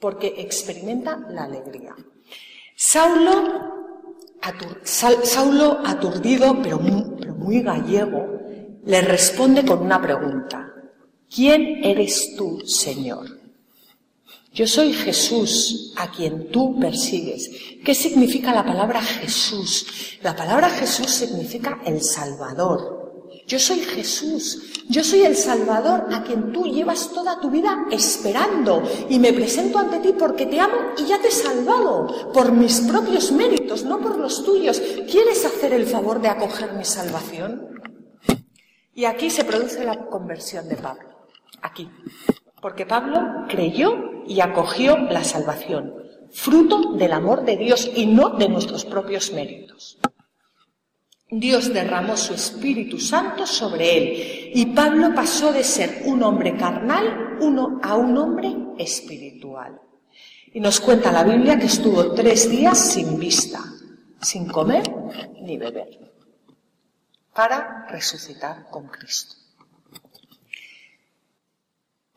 porque 0.00 0.34
experimenta 0.38 1.18
la 1.30 1.44
alegría. 1.44 1.94
Saulo, 2.74 3.40
aturdido, 5.84 6.60
pero 6.62 6.80
pero 7.18 7.34
muy 7.34 7.62
gallego, 7.62 8.40
le 8.84 9.00
responde 9.02 9.64
con 9.64 9.80
una 9.80 10.02
pregunta. 10.02 10.68
¿Quién 11.32 11.84
eres 11.84 12.34
tú, 12.36 12.60
Señor? 12.66 13.42
Yo 14.52 14.66
soy 14.66 14.92
Jesús, 14.92 15.94
a 15.96 16.10
quien 16.10 16.50
tú 16.50 16.78
persigues. 16.78 17.50
¿Qué 17.82 17.94
significa 17.94 18.52
la 18.52 18.66
palabra 18.66 19.00
Jesús? 19.00 20.18
La 20.22 20.36
palabra 20.36 20.68
Jesús 20.68 21.10
significa 21.10 21.80
el 21.86 22.02
Salvador, 22.02 23.01
yo 23.46 23.58
soy 23.58 23.80
Jesús, 23.80 24.84
yo 24.88 25.02
soy 25.02 25.22
el 25.22 25.36
Salvador 25.36 26.06
a 26.12 26.22
quien 26.22 26.52
tú 26.52 26.64
llevas 26.64 27.10
toda 27.12 27.40
tu 27.40 27.50
vida 27.50 27.86
esperando 27.90 28.82
y 29.08 29.18
me 29.18 29.32
presento 29.32 29.78
ante 29.78 29.98
ti 29.98 30.14
porque 30.18 30.46
te 30.46 30.60
amo 30.60 30.76
y 30.96 31.04
ya 31.04 31.20
te 31.20 31.28
he 31.28 31.32
salvado 31.32 32.32
por 32.32 32.52
mis 32.52 32.80
propios 32.80 33.32
méritos, 33.32 33.84
no 33.84 34.00
por 34.00 34.18
los 34.18 34.44
tuyos. 34.44 34.80
¿Quieres 35.10 35.44
hacer 35.44 35.72
el 35.72 35.86
favor 35.86 36.20
de 36.20 36.28
acoger 36.28 36.72
mi 36.74 36.84
salvación? 36.84 37.68
Y 38.94 39.06
aquí 39.06 39.30
se 39.30 39.44
produce 39.44 39.84
la 39.84 40.06
conversión 40.06 40.68
de 40.68 40.76
Pablo, 40.76 41.08
aquí, 41.62 41.88
porque 42.60 42.84
Pablo 42.84 43.46
creyó 43.48 43.94
y 44.26 44.40
acogió 44.40 44.98
la 44.98 45.24
salvación, 45.24 45.94
fruto 46.30 46.92
del 46.92 47.12
amor 47.12 47.44
de 47.44 47.56
Dios 47.56 47.90
y 47.94 48.06
no 48.06 48.30
de 48.30 48.48
nuestros 48.48 48.84
propios 48.84 49.32
méritos. 49.32 49.98
Dios 51.34 51.72
derramó 51.72 52.14
su 52.14 52.34
Espíritu 52.34 53.00
Santo 53.00 53.46
sobre 53.46 53.96
él 53.96 54.50
y 54.54 54.66
Pablo 54.66 55.14
pasó 55.14 55.50
de 55.50 55.64
ser 55.64 56.02
un 56.04 56.22
hombre 56.22 56.58
carnal 56.58 57.38
uno 57.40 57.80
a 57.82 57.96
un 57.96 58.18
hombre 58.18 58.54
espiritual. 58.78 59.80
Y 60.52 60.60
nos 60.60 60.78
cuenta 60.78 61.10
la 61.10 61.24
Biblia 61.24 61.58
que 61.58 61.66
estuvo 61.66 62.12
tres 62.12 62.50
días 62.50 62.78
sin 62.78 63.18
vista, 63.18 63.60
sin 64.20 64.46
comer 64.46 64.82
ni 65.40 65.56
beber, 65.56 66.12
para 67.34 67.86
resucitar 67.88 68.68
con 68.68 68.88
Cristo. 68.88 69.36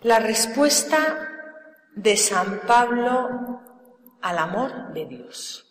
La 0.01 0.19
respuesta 0.19 1.29
de 1.95 2.17
San 2.17 2.59
Pablo 2.67 3.61
al 4.21 4.37
amor 4.37 4.93
de 4.93 5.05
Dios. 5.05 5.64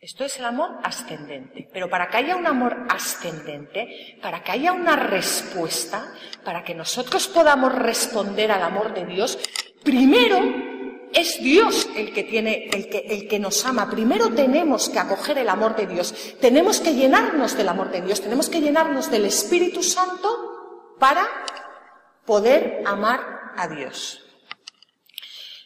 Esto 0.00 0.24
es 0.24 0.38
el 0.38 0.46
amor 0.46 0.78
ascendente. 0.82 1.68
Pero 1.70 1.90
para 1.90 2.08
que 2.08 2.16
haya 2.16 2.34
un 2.34 2.46
amor 2.46 2.86
ascendente, 2.88 4.18
para 4.22 4.42
que 4.42 4.52
haya 4.52 4.72
una 4.72 4.96
respuesta, 4.96 6.14
para 6.42 6.64
que 6.64 6.74
nosotros 6.74 7.28
podamos 7.28 7.74
responder 7.74 8.50
al 8.50 8.62
amor 8.62 8.94
de 8.94 9.04
Dios, 9.04 9.38
primero 9.84 10.40
es 11.12 11.42
Dios 11.42 11.86
el 11.94 12.14
que 12.14 12.24
tiene, 12.24 12.70
el 12.72 12.88
que, 12.88 13.00
el 13.10 13.28
que 13.28 13.38
nos 13.38 13.62
ama. 13.66 13.90
Primero 13.90 14.30
tenemos 14.30 14.88
que 14.88 14.98
acoger 14.98 15.36
el 15.36 15.50
amor 15.50 15.76
de 15.76 15.86
Dios. 15.86 16.14
Tenemos 16.40 16.80
que 16.80 16.94
llenarnos 16.94 17.54
del 17.54 17.68
amor 17.68 17.90
de 17.90 18.00
Dios. 18.00 18.22
Tenemos 18.22 18.48
que 18.48 18.62
llenarnos 18.62 19.10
del 19.10 19.26
Espíritu 19.26 19.82
Santo 19.82 20.96
para 20.98 21.28
poder 22.24 22.82
amar 22.86 23.52
a 23.54 23.68
Dios. 23.68 24.29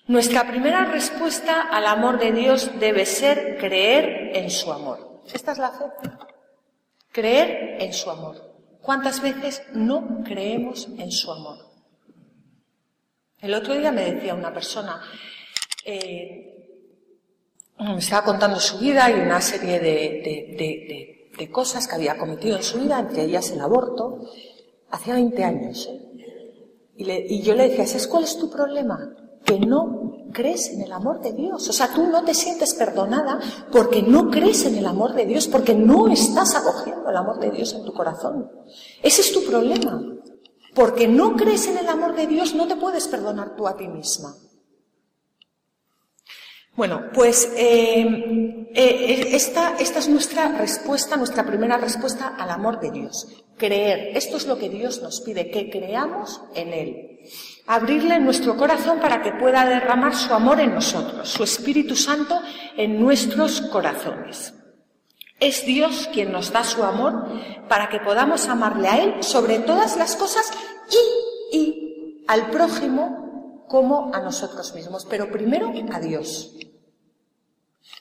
Nuestra 0.07 0.47
primera 0.47 0.85
respuesta 0.85 1.63
al 1.63 1.87
amor 1.87 2.19
de 2.19 2.31
Dios 2.33 2.71
debe 2.79 3.07
ser 3.07 3.57
creer 3.59 4.37
en 4.37 4.51
su 4.51 4.71
amor. 4.71 5.23
Esta 5.33 5.53
es 5.53 5.59
la 5.59 5.71
fe. 5.71 5.85
Creer 7.11 7.81
en 7.81 7.93
su 7.95 8.11
amor. 8.11 8.55
¿Cuántas 8.83 9.23
veces 9.23 9.63
no 9.73 10.23
creemos 10.23 10.89
en 10.99 11.11
su 11.11 11.33
amor? 11.33 11.59
El 13.41 13.55
otro 13.55 13.75
día 13.75 13.93
me 13.93 14.13
decía 14.13 14.35
una 14.35 14.53
persona, 14.53 15.01
eh, 15.87 16.55
me 17.79 17.99
estaba 17.99 18.27
contando 18.27 18.61
su 18.61 18.79
vida 18.79 19.11
y 19.11 19.15
una 19.15 19.41
serie 19.41 19.81
de, 19.81 21.49
cosas 21.51 21.89
que 21.89 21.95
había 21.95 22.19
cometido 22.19 22.57
en 22.57 22.63
su 22.63 22.79
vida, 22.79 22.99
entre 22.99 23.25
ellas 23.25 23.51
el 23.51 23.61
aborto, 23.61 24.21
hacía 24.91 25.15
20 25.15 25.45
años. 25.45 25.89
¿eh? 25.91 26.01
Y, 26.97 27.11
y 27.11 27.43
yo 27.43 27.55
le 27.55 27.71
decía, 27.71 27.87
¿sabes 27.87 28.07
cuál 28.07 28.25
es 28.25 28.39
tu 28.39 28.51
problema? 28.51 29.24
Que 29.45 29.59
no 29.59 30.29
crees 30.33 30.71
en 30.71 30.83
el 30.83 30.93
amor 30.93 31.21
de 31.21 31.33
Dios. 31.33 31.69
O 31.69 31.73
sea, 31.73 31.93
tú 31.95 32.07
no 32.07 32.25
te 32.25 32.35
sientes 32.35 32.75
perdonada 32.75 33.41
porque 33.71 34.03
no 34.03 34.31
crees 34.31 34.65
en 34.67 34.77
el 34.77 34.87
amor 34.87 35.15
de 35.15 35.27
Dios, 35.27 35.49
porque 35.49 35.75
no 35.75 36.09
estás 36.09 36.55
acogiendo 36.55 37.09
el 37.09 37.17
amor 37.17 37.39
de 37.39 37.51
Dios 37.51 37.73
en 37.75 37.85
tu 37.85 37.93
corazón. 37.93 38.51
Ese 39.03 39.23
es 39.23 39.33
tu 39.33 39.45
problema. 39.45 40.03
Porque 40.75 41.07
no 41.07 41.37
crees 41.37 41.69
en 41.69 41.79
el 41.79 41.89
amor 41.89 42.17
de 42.17 42.27
Dios, 42.27 42.55
no 42.55 42.67
te 42.67 42.77
puedes 42.77 43.07
perdonar 43.07 43.55
tú 43.55 43.69
a 43.69 43.77
ti 43.77 43.87
misma. 43.87 44.35
Bueno, 46.77 47.11
pues 47.13 47.53
eh, 47.57 48.67
eh, 48.75 49.29
esta, 49.33 49.77
esta 49.79 49.99
es 50.01 50.09
nuestra 50.09 50.49
respuesta, 50.59 51.17
nuestra 51.17 51.47
primera 51.47 51.79
respuesta 51.79 52.35
al 52.39 52.51
amor 52.51 52.81
de 52.81 52.91
Dios. 52.91 53.29
Creer. 53.57 54.17
Esto 54.17 54.37
es 54.37 54.47
lo 54.47 54.59
que 54.59 54.69
Dios 54.69 55.01
nos 55.01 55.21
pide, 55.21 55.51
que 55.51 55.71
creamos 55.71 56.43
en 56.55 56.73
Él 56.73 57.15
abrirle 57.67 58.19
nuestro 58.21 58.57
corazón 58.57 59.01
para 59.01 59.23
que 59.23 59.33
pueda 59.33 59.65
derramar 59.65 60.15
su 60.15 60.33
amor 60.35 60.61
en 60.61 60.75
nosotros, 60.75 61.29
su 61.29 61.45
Espíritu 61.45 61.97
Santo 61.97 62.41
en 62.77 63.01
nuestros 63.01 63.61
corazones. 63.63 64.55
Es 65.41 65.65
Dios 65.67 66.09
quien 66.13 66.33
nos 66.33 66.53
da 66.53 66.65
su 66.65 66.83
amor 66.85 67.27
para 67.69 67.89
que 67.89 68.01
podamos 68.01 68.49
amarle 68.49 68.89
a 68.89 69.03
Él 69.03 69.23
sobre 69.23 69.59
todas 69.59 69.97
las 69.97 70.17
cosas 70.17 70.51
y, 71.53 71.57
y 71.57 72.25
al 72.29 72.51
prójimo 72.51 73.65
como 73.69 74.15
a 74.15 74.21
nosotros 74.21 74.75
mismos, 74.75 75.07
pero 75.09 75.31
primero 75.31 75.73
a 75.93 76.01
Dios. 76.01 76.55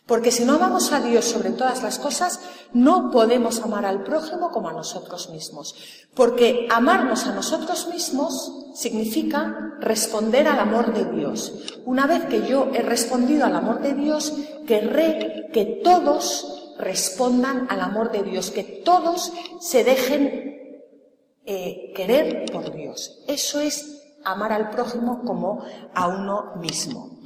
Porque 0.06 0.32
si 0.32 0.44
no 0.44 0.56
amamos 0.56 0.92
a 0.92 1.00
Dios 1.00 1.24
sobre 1.24 1.52
todas 1.52 1.82
las 1.82 1.98
cosas, 1.98 2.42
no 2.74 3.10
podemos 3.10 3.62
amar 3.62 3.86
al 3.86 4.04
prójimo 4.04 4.52
como 4.52 4.68
a 4.68 4.74
nosotros 4.74 5.30
mismos. 5.30 5.76
Porque 6.14 6.68
amarnos 6.70 7.26
a 7.26 7.34
nosotros 7.34 7.88
mismos 7.88 8.66
significa 8.76 9.76
responder 9.80 10.48
al 10.48 10.60
amor 10.60 10.94
de 10.94 11.06
Dios. 11.06 11.80
Una 11.86 12.06
vez 12.06 12.26
que 12.26 12.46
yo 12.46 12.70
he 12.74 12.82
respondido 12.82 13.46
al 13.46 13.56
amor 13.56 13.82
de 13.82 13.94
Dios, 13.94 14.34
querré 14.68 15.50
que 15.54 15.82
todos 15.84 16.74
respondan 16.78 17.68
al 17.70 17.80
amor 17.80 18.12
de 18.12 18.24
Dios, 18.24 18.52
que 18.52 18.64
todos 18.64 19.32
se 19.62 19.86
dejen 19.86 20.90
eh, 21.46 21.94
querer 21.96 22.52
por 22.52 22.74
Dios. 22.74 23.24
Eso 23.28 23.62
es 23.62 24.02
amar 24.26 24.52
al 24.52 24.70
prójimo 24.70 25.22
como 25.24 25.64
a 25.94 26.08
uno 26.08 26.56
mismo. 26.58 27.20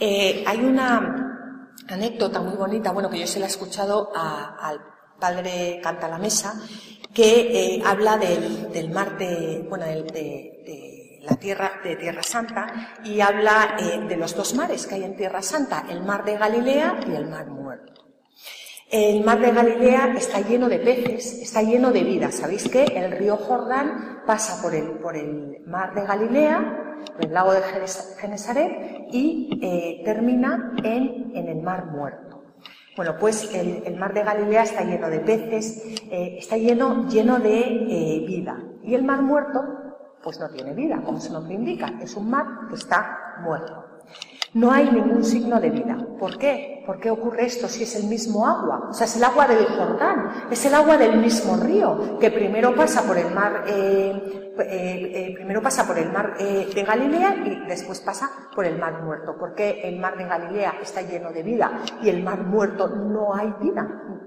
Eh, 0.00 0.42
hay 0.46 0.58
una 0.58 1.33
anécdota 1.88 2.40
muy 2.40 2.56
bonita, 2.56 2.92
bueno, 2.92 3.10
que 3.10 3.18
yo 3.18 3.26
se 3.26 3.38
la 3.38 3.46
he 3.46 3.48
escuchado 3.48 4.12
al 4.14 4.80
padre 5.18 5.80
Canta 5.82 6.08
la 6.08 6.18
Mesa, 6.18 6.54
que 7.12 7.76
eh, 7.76 7.82
habla 7.84 8.16
del, 8.16 8.90
mar 8.90 9.16
de, 9.16 9.64
bueno, 9.68 9.86
de, 9.86 11.20
la 11.22 11.36
tierra, 11.36 11.80
de 11.82 11.96
Tierra 11.96 12.22
Santa 12.22 12.98
y 13.04 13.20
habla 13.20 13.76
eh, 13.78 14.04
de 14.06 14.16
los 14.16 14.36
dos 14.36 14.54
mares 14.54 14.86
que 14.86 14.96
hay 14.96 15.04
en 15.04 15.16
Tierra 15.16 15.40
Santa, 15.40 15.86
el 15.88 16.02
mar 16.02 16.24
de 16.24 16.36
Galilea 16.36 17.00
y 17.06 17.14
el 17.14 17.26
mar 17.26 17.46
muerto. 17.46 18.03
El 18.90 19.24
mar 19.24 19.40
de 19.40 19.50
Galilea 19.50 20.14
está 20.16 20.40
lleno 20.40 20.68
de 20.68 20.78
peces, 20.78 21.40
está 21.42 21.62
lleno 21.62 21.90
de 21.90 22.04
vida. 22.04 22.30
¿Sabéis 22.30 22.68
que 22.68 22.84
el 22.84 23.12
río 23.12 23.36
Jordán 23.36 24.22
pasa 24.26 24.62
por 24.62 24.74
el, 24.74 24.98
por 24.98 25.16
el 25.16 25.62
mar 25.66 25.94
de 25.94 26.02
Galilea, 26.02 27.02
por 27.16 27.24
el 27.24 27.32
lago 27.32 27.52
de 27.54 27.62
Genesaret, 28.18 29.08
y 29.10 29.58
eh, 29.62 30.02
termina 30.04 30.74
en, 30.82 31.32
en, 31.34 31.48
el 31.48 31.62
mar 31.62 31.86
muerto? 31.86 32.42
Bueno, 32.96 33.16
pues 33.18 33.52
el, 33.52 33.96
mar 33.96 34.14
de 34.14 34.22
Galilea 34.22 34.62
está 34.62 34.84
lleno 34.84 35.08
de 35.08 35.18
peces, 35.20 35.84
eh, 36.10 36.36
está 36.38 36.56
lleno, 36.56 37.08
lleno 37.08 37.40
de 37.40 37.60
eh, 37.60 38.24
vida. 38.26 38.62
Y 38.84 38.94
el 38.94 39.02
mar 39.02 39.22
muerto, 39.22 39.60
pues 40.22 40.38
no 40.38 40.48
tiene 40.50 40.74
vida, 40.74 41.02
como 41.04 41.20
su 41.20 41.32
nombre 41.32 41.54
indica. 41.54 41.94
Es 42.00 42.14
un 42.14 42.30
mar 42.30 42.46
que 42.68 42.76
está 42.76 43.40
muerto. 43.42 43.84
No 44.52 44.70
hay 44.70 44.88
ningún 44.90 45.24
signo 45.24 45.60
de 45.60 45.70
vida. 45.70 46.06
¿Por 46.20 46.38
qué? 46.38 46.73
¿Por 46.86 47.00
qué 47.00 47.10
ocurre 47.10 47.46
esto 47.46 47.66
si 47.68 47.82
es 47.84 47.96
el 47.96 48.08
mismo 48.08 48.46
agua? 48.46 48.88
O 48.90 48.92
sea, 48.92 49.06
es 49.06 49.16
el 49.16 49.24
agua 49.24 49.46
del 49.46 49.64
Jordán, 49.66 50.48
es 50.50 50.64
el 50.66 50.74
agua 50.74 50.96
del 50.96 51.18
mismo 51.18 51.56
río, 51.56 52.18
que 52.18 52.30
primero 52.30 52.74
pasa 52.74 53.02
por 53.06 53.16
el 53.16 53.32
mar, 53.34 53.64
eh, 53.66 54.52
eh, 54.58 55.12
eh, 55.14 55.34
primero 55.34 55.62
pasa 55.62 55.86
por 55.86 55.96
el 55.98 56.12
mar 56.12 56.36
de 56.36 56.84
Galilea 56.86 57.36
y 57.44 57.66
después 57.66 58.00
pasa 58.00 58.30
por 58.54 58.66
el 58.66 58.78
mar 58.78 59.02
muerto. 59.02 59.36
¿Por 59.38 59.54
qué 59.54 59.80
el 59.84 59.98
mar 59.98 60.16
de 60.16 60.24
Galilea 60.24 60.74
está 60.82 61.00
lleno 61.02 61.32
de 61.32 61.42
vida 61.42 61.80
y 62.02 62.10
el 62.10 62.22
mar 62.22 62.42
muerto 62.42 62.88
no 62.88 63.34
hay 63.34 63.52
vida? 63.60 63.82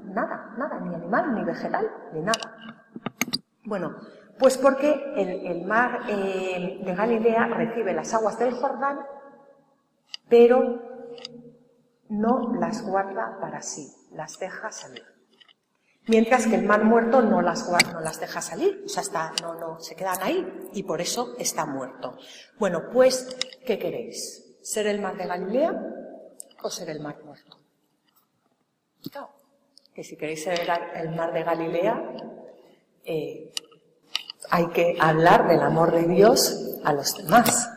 Nada, 0.05 0.55
nada, 0.57 0.79
ni 0.79 0.95
animal, 0.95 1.35
ni 1.35 1.43
vegetal, 1.43 1.91
ni 2.13 2.21
nada. 2.21 2.57
Bueno, 3.65 3.95
pues 4.39 4.57
porque 4.57 5.13
el, 5.15 5.45
el 5.45 5.65
mar 5.65 6.05
de 6.07 6.95
Galilea 6.95 7.47
recibe 7.47 7.93
las 7.93 8.13
aguas 8.13 8.39
del 8.39 8.53
Jordán 8.53 8.99
pero 10.29 10.81
no 12.09 12.53
las 12.59 12.83
guarda 12.83 13.37
para 13.39 13.61
sí, 13.61 13.87
las 14.11 14.39
deja 14.39 14.71
salir. 14.71 15.05
Mientras 16.07 16.47
que 16.47 16.55
el 16.55 16.63
mar 16.63 16.85
muerto 16.85 17.21
no 17.21 17.41
las, 17.41 17.69
no 17.69 17.99
las 17.99 18.19
deja 18.19 18.41
salir, 18.41 18.81
o 18.85 18.87
sea, 18.87 19.33
no, 19.41 19.55
no, 19.55 19.79
se 19.81 19.95
quedan 19.95 20.17
ahí 20.21 20.69
y 20.73 20.83
por 20.83 21.01
eso 21.01 21.35
está 21.37 21.65
muerto. 21.65 22.17
Bueno, 22.57 22.83
pues, 22.93 23.35
¿qué 23.65 23.77
queréis? 23.77 24.57
¿Ser 24.61 24.87
el 24.87 25.01
mar 25.01 25.17
de 25.17 25.27
Galilea 25.27 25.73
o 26.63 26.69
ser 26.69 26.89
el 26.91 27.01
mar 27.01 27.17
muerto? 27.25 27.57
Claro, 29.11 29.31
que 29.93 30.03
si 30.03 30.15
queréis 30.15 30.43
ser 30.43 30.61
el 30.95 31.13
mar 31.13 31.33
de 31.33 31.43
Galilea, 31.43 32.01
eh, 33.03 33.51
hay 34.49 34.67
que 34.69 34.97
hablar 34.99 35.47
del 35.47 35.61
amor 35.61 35.91
de 35.91 36.07
Dios 36.07 36.79
a 36.85 36.93
los 36.93 37.17
demás. 37.17 37.69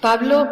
Pablo, 0.00 0.46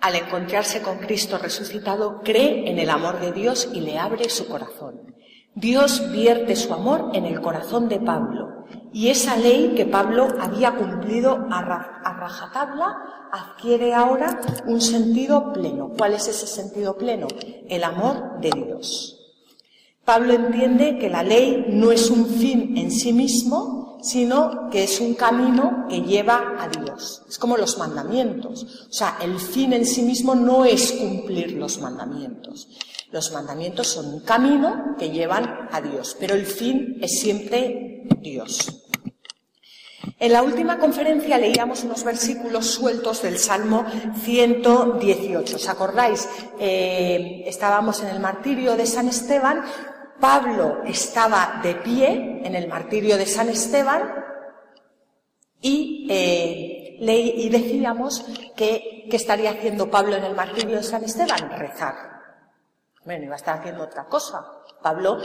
al 0.00 0.14
encontrarse 0.14 0.82
con 0.82 0.98
Cristo 0.98 1.38
resucitado, 1.38 2.20
cree 2.22 2.70
en 2.70 2.78
el 2.78 2.90
amor 2.90 3.20
de 3.20 3.32
Dios 3.32 3.68
y 3.72 3.80
le 3.80 3.98
abre 3.98 4.28
su 4.30 4.46
corazón. 4.48 5.14
Dios 5.54 6.10
vierte 6.12 6.54
su 6.56 6.72
amor 6.72 7.10
en 7.12 7.26
el 7.26 7.40
corazón 7.40 7.88
de 7.88 7.98
Pablo 8.00 8.66
y 8.92 9.08
esa 9.08 9.36
ley 9.36 9.74
que 9.76 9.86
Pablo 9.86 10.28
había 10.40 10.74
cumplido 10.74 11.46
a, 11.50 11.62
rajatabla 11.62 12.96
adquiere 13.32 13.94
ahora 13.94 14.40
un 14.66 14.80
sentido 14.80 15.52
pleno. 15.52 15.92
¿Cuál 15.96 16.14
es 16.14 16.28
ese 16.28 16.46
sentido 16.46 16.96
pleno? 16.96 17.26
El 17.68 17.84
amor 17.84 18.40
de 18.40 18.50
Dios. 18.50 19.16
Pablo 20.04 20.32
entiende 20.32 20.98
que 20.98 21.10
la 21.10 21.22
ley 21.22 21.66
no 21.68 21.92
es 21.92 22.10
un 22.10 22.26
fin 22.26 22.76
en 22.76 22.90
sí 22.90 23.12
mismo, 23.12 23.79
sino 24.02 24.68
que 24.70 24.84
es 24.84 25.00
un 25.00 25.14
camino 25.14 25.86
que 25.88 26.02
lleva 26.02 26.56
a 26.58 26.68
Dios. 26.68 27.22
Es 27.28 27.38
como 27.38 27.56
los 27.56 27.78
mandamientos. 27.78 28.86
O 28.88 28.92
sea, 28.92 29.18
el 29.22 29.38
fin 29.38 29.72
en 29.72 29.86
sí 29.86 30.02
mismo 30.02 30.34
no 30.34 30.64
es 30.64 30.92
cumplir 30.92 31.52
los 31.52 31.80
mandamientos. 31.80 32.68
Los 33.10 33.32
mandamientos 33.32 33.88
son 33.88 34.06
un 34.06 34.20
camino 34.20 34.94
que 34.98 35.10
llevan 35.10 35.68
a 35.72 35.80
Dios, 35.80 36.16
pero 36.18 36.34
el 36.34 36.46
fin 36.46 36.98
es 37.00 37.20
siempre 37.20 38.04
Dios. 38.20 38.80
En 40.18 40.32
la 40.32 40.42
última 40.42 40.78
conferencia 40.78 41.38
leíamos 41.38 41.82
unos 41.82 42.04
versículos 42.04 42.66
sueltos 42.66 43.22
del 43.22 43.38
Salmo 43.38 43.86
118. 44.22 45.56
¿Os 45.56 45.68
acordáis? 45.68 46.28
Eh, 46.58 47.42
estábamos 47.46 48.02
en 48.02 48.08
el 48.08 48.20
martirio 48.20 48.76
de 48.76 48.84
San 48.84 49.08
Esteban 49.08 49.62
Pablo 50.20 50.82
estaba 50.84 51.60
de 51.62 51.74
pie 51.76 52.42
en 52.44 52.54
el 52.54 52.68
martirio 52.68 53.16
de 53.16 53.26
San 53.26 53.48
Esteban 53.48 54.02
y, 55.60 56.06
eh, 56.10 56.96
y 57.00 57.48
decíamos 57.48 58.24
que, 58.54 59.06
¿qué 59.10 59.16
estaría 59.16 59.50
haciendo 59.50 59.90
Pablo 59.90 60.16
en 60.16 60.24
el 60.24 60.34
martirio 60.34 60.76
de 60.76 60.82
San 60.82 61.04
Esteban? 61.04 61.50
Rezar. 61.50 61.94
Bueno, 63.04 63.24
iba 63.24 63.34
a 63.34 63.36
estar 63.36 63.58
haciendo 63.58 63.84
otra 63.84 64.04
cosa. 64.04 64.44
Pablo, 64.82 65.18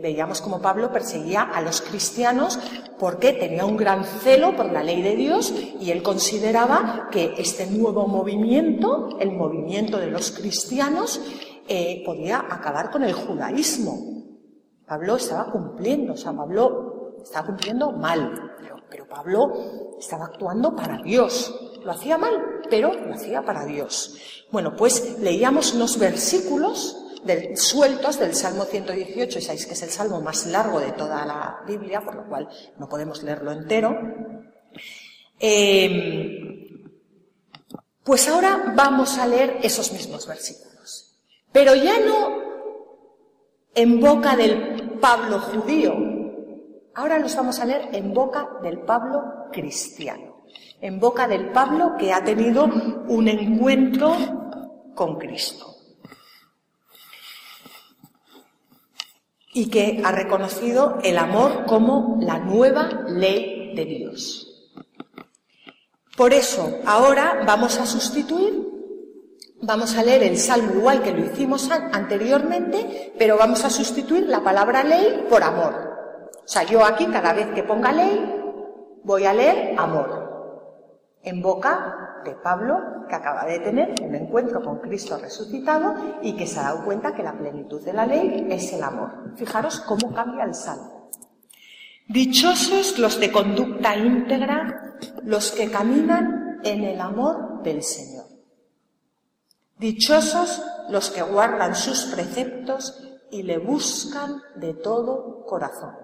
veíamos 0.00 0.40
como 0.40 0.60
Pablo 0.60 0.92
perseguía 0.92 1.42
a 1.42 1.60
los 1.60 1.80
cristianos 1.80 2.58
porque 2.98 3.32
tenía 3.32 3.64
un 3.64 3.76
gran 3.76 4.04
celo 4.04 4.56
por 4.56 4.70
la 4.70 4.82
ley 4.82 5.02
de 5.02 5.16
Dios 5.16 5.52
y 5.80 5.90
él 5.90 6.02
consideraba 6.02 7.08
que 7.10 7.34
este 7.38 7.66
nuevo 7.66 8.06
movimiento, 8.06 9.18
el 9.20 9.32
movimiento 9.32 9.98
de 9.98 10.08
los 10.08 10.30
cristianos, 10.32 11.20
eh, 11.68 12.02
podía 12.04 12.38
acabar 12.38 12.90
con 12.90 13.02
el 13.04 13.12
judaísmo. 13.12 14.12
Pablo 14.86 15.16
estaba 15.16 15.50
cumpliendo, 15.50 16.14
o 16.14 16.16
sea, 16.16 16.32
Pablo 16.32 17.16
estaba 17.22 17.46
cumpliendo 17.46 17.92
mal, 17.92 18.56
pero, 18.90 19.08
Pablo 19.08 19.52
estaba 19.98 20.26
actuando 20.26 20.74
para 20.76 20.98
Dios. 21.02 21.78
Lo 21.82 21.92
hacía 21.92 22.18
mal, 22.18 22.60
pero 22.68 22.92
lo 22.92 23.14
hacía 23.14 23.42
para 23.42 23.64
Dios. 23.64 24.44
Bueno, 24.50 24.74
pues 24.76 25.18
leíamos 25.18 25.74
unos 25.74 25.98
versículos 25.98 26.96
sueltos 27.54 28.18
del 28.18 28.34
Salmo 28.34 28.64
118, 28.64 29.38
y 29.38 29.42
sabéis 29.42 29.66
que 29.66 29.74
es 29.74 29.82
el 29.82 29.90
salmo 29.90 30.20
más 30.20 30.46
largo 30.46 30.80
de 30.80 30.92
toda 30.92 31.24
la 31.24 31.62
Biblia, 31.66 32.00
por 32.00 32.16
lo 32.16 32.26
cual 32.28 32.48
no 32.78 32.88
podemos 32.88 33.22
leerlo 33.22 33.52
entero. 33.52 33.96
Eh, 35.38 36.52
pues 38.04 38.28
ahora 38.28 38.72
vamos 38.74 39.16
a 39.18 39.26
leer 39.26 39.58
esos 39.62 39.92
mismos 39.92 40.26
versículos. 40.26 40.71
Pero 41.52 41.74
ya 41.74 42.00
no 42.00 42.42
en 43.74 44.00
boca 44.00 44.36
del 44.36 44.98
Pablo 45.00 45.38
judío, 45.40 45.94
ahora 46.94 47.18
los 47.18 47.34
vamos 47.36 47.58
a 47.60 47.64
leer 47.64 47.88
en 47.92 48.12
boca 48.12 48.48
del 48.62 48.80
Pablo 48.80 49.22
cristiano, 49.52 50.44
en 50.80 50.98
boca 50.98 51.28
del 51.28 51.50
Pablo 51.50 51.94
que 51.98 52.12
ha 52.12 52.24
tenido 52.24 52.64
un 52.64 53.28
encuentro 53.28 54.16
con 54.94 55.18
Cristo. 55.18 55.68
y 59.54 59.68
que 59.68 60.00
ha 60.02 60.12
reconocido 60.12 60.98
el 61.02 61.18
amor 61.18 61.66
como 61.66 62.16
la 62.20 62.38
nueva 62.38 63.04
ley 63.06 63.74
de 63.74 63.84
Dios. 63.84 64.48
Por 66.16 66.32
eso, 66.32 66.78
ahora 66.86 67.42
vamos 67.46 67.78
a 67.78 67.86
sustituir 67.86 68.71
Vamos 69.64 69.96
a 69.96 70.02
leer 70.02 70.24
el 70.24 70.38
salmo 70.38 70.74
igual 70.74 71.02
que 71.02 71.12
lo 71.12 71.24
hicimos 71.24 71.70
anteriormente, 71.70 73.14
pero 73.16 73.38
vamos 73.38 73.64
a 73.64 73.70
sustituir 73.70 74.26
la 74.26 74.42
palabra 74.42 74.82
ley 74.82 75.24
por 75.30 75.44
amor. 75.44 75.72
O 76.44 76.48
sea, 76.48 76.64
yo 76.64 76.84
aquí 76.84 77.06
cada 77.06 77.32
vez 77.32 77.46
que 77.54 77.62
ponga 77.62 77.92
ley 77.92 78.42
voy 79.04 79.24
a 79.24 79.32
leer 79.32 79.76
amor. 79.78 81.14
En 81.22 81.40
boca 81.40 82.22
de 82.24 82.32
Pablo, 82.32 83.06
que 83.08 83.14
acaba 83.14 83.44
de 83.44 83.60
tener 83.60 83.94
un 84.02 84.16
encuentro 84.16 84.60
con 84.64 84.80
Cristo 84.80 85.16
resucitado 85.16 85.94
y 86.22 86.34
que 86.34 86.48
se 86.48 86.58
ha 86.58 86.64
dado 86.64 86.84
cuenta 86.84 87.14
que 87.14 87.22
la 87.22 87.38
plenitud 87.38 87.80
de 87.84 87.92
la 87.92 88.04
ley 88.04 88.48
es 88.50 88.72
el 88.72 88.82
amor. 88.82 89.36
Fijaros 89.36 89.78
cómo 89.78 90.12
cambia 90.12 90.42
el 90.42 90.56
salmo. 90.56 91.08
Dichosos 92.08 92.98
los 92.98 93.20
de 93.20 93.30
conducta 93.30 93.96
íntegra, 93.96 94.96
los 95.22 95.52
que 95.52 95.70
caminan 95.70 96.58
en 96.64 96.82
el 96.82 97.00
amor 97.00 97.62
del 97.62 97.80
Señor. 97.84 98.11
Dichosos 99.82 100.62
los 100.90 101.10
que 101.10 101.22
guardan 101.22 101.74
sus 101.74 102.04
preceptos 102.04 103.02
y 103.32 103.42
le 103.42 103.58
buscan 103.58 104.40
de 104.54 104.74
todo 104.74 105.44
corazón. 105.44 105.96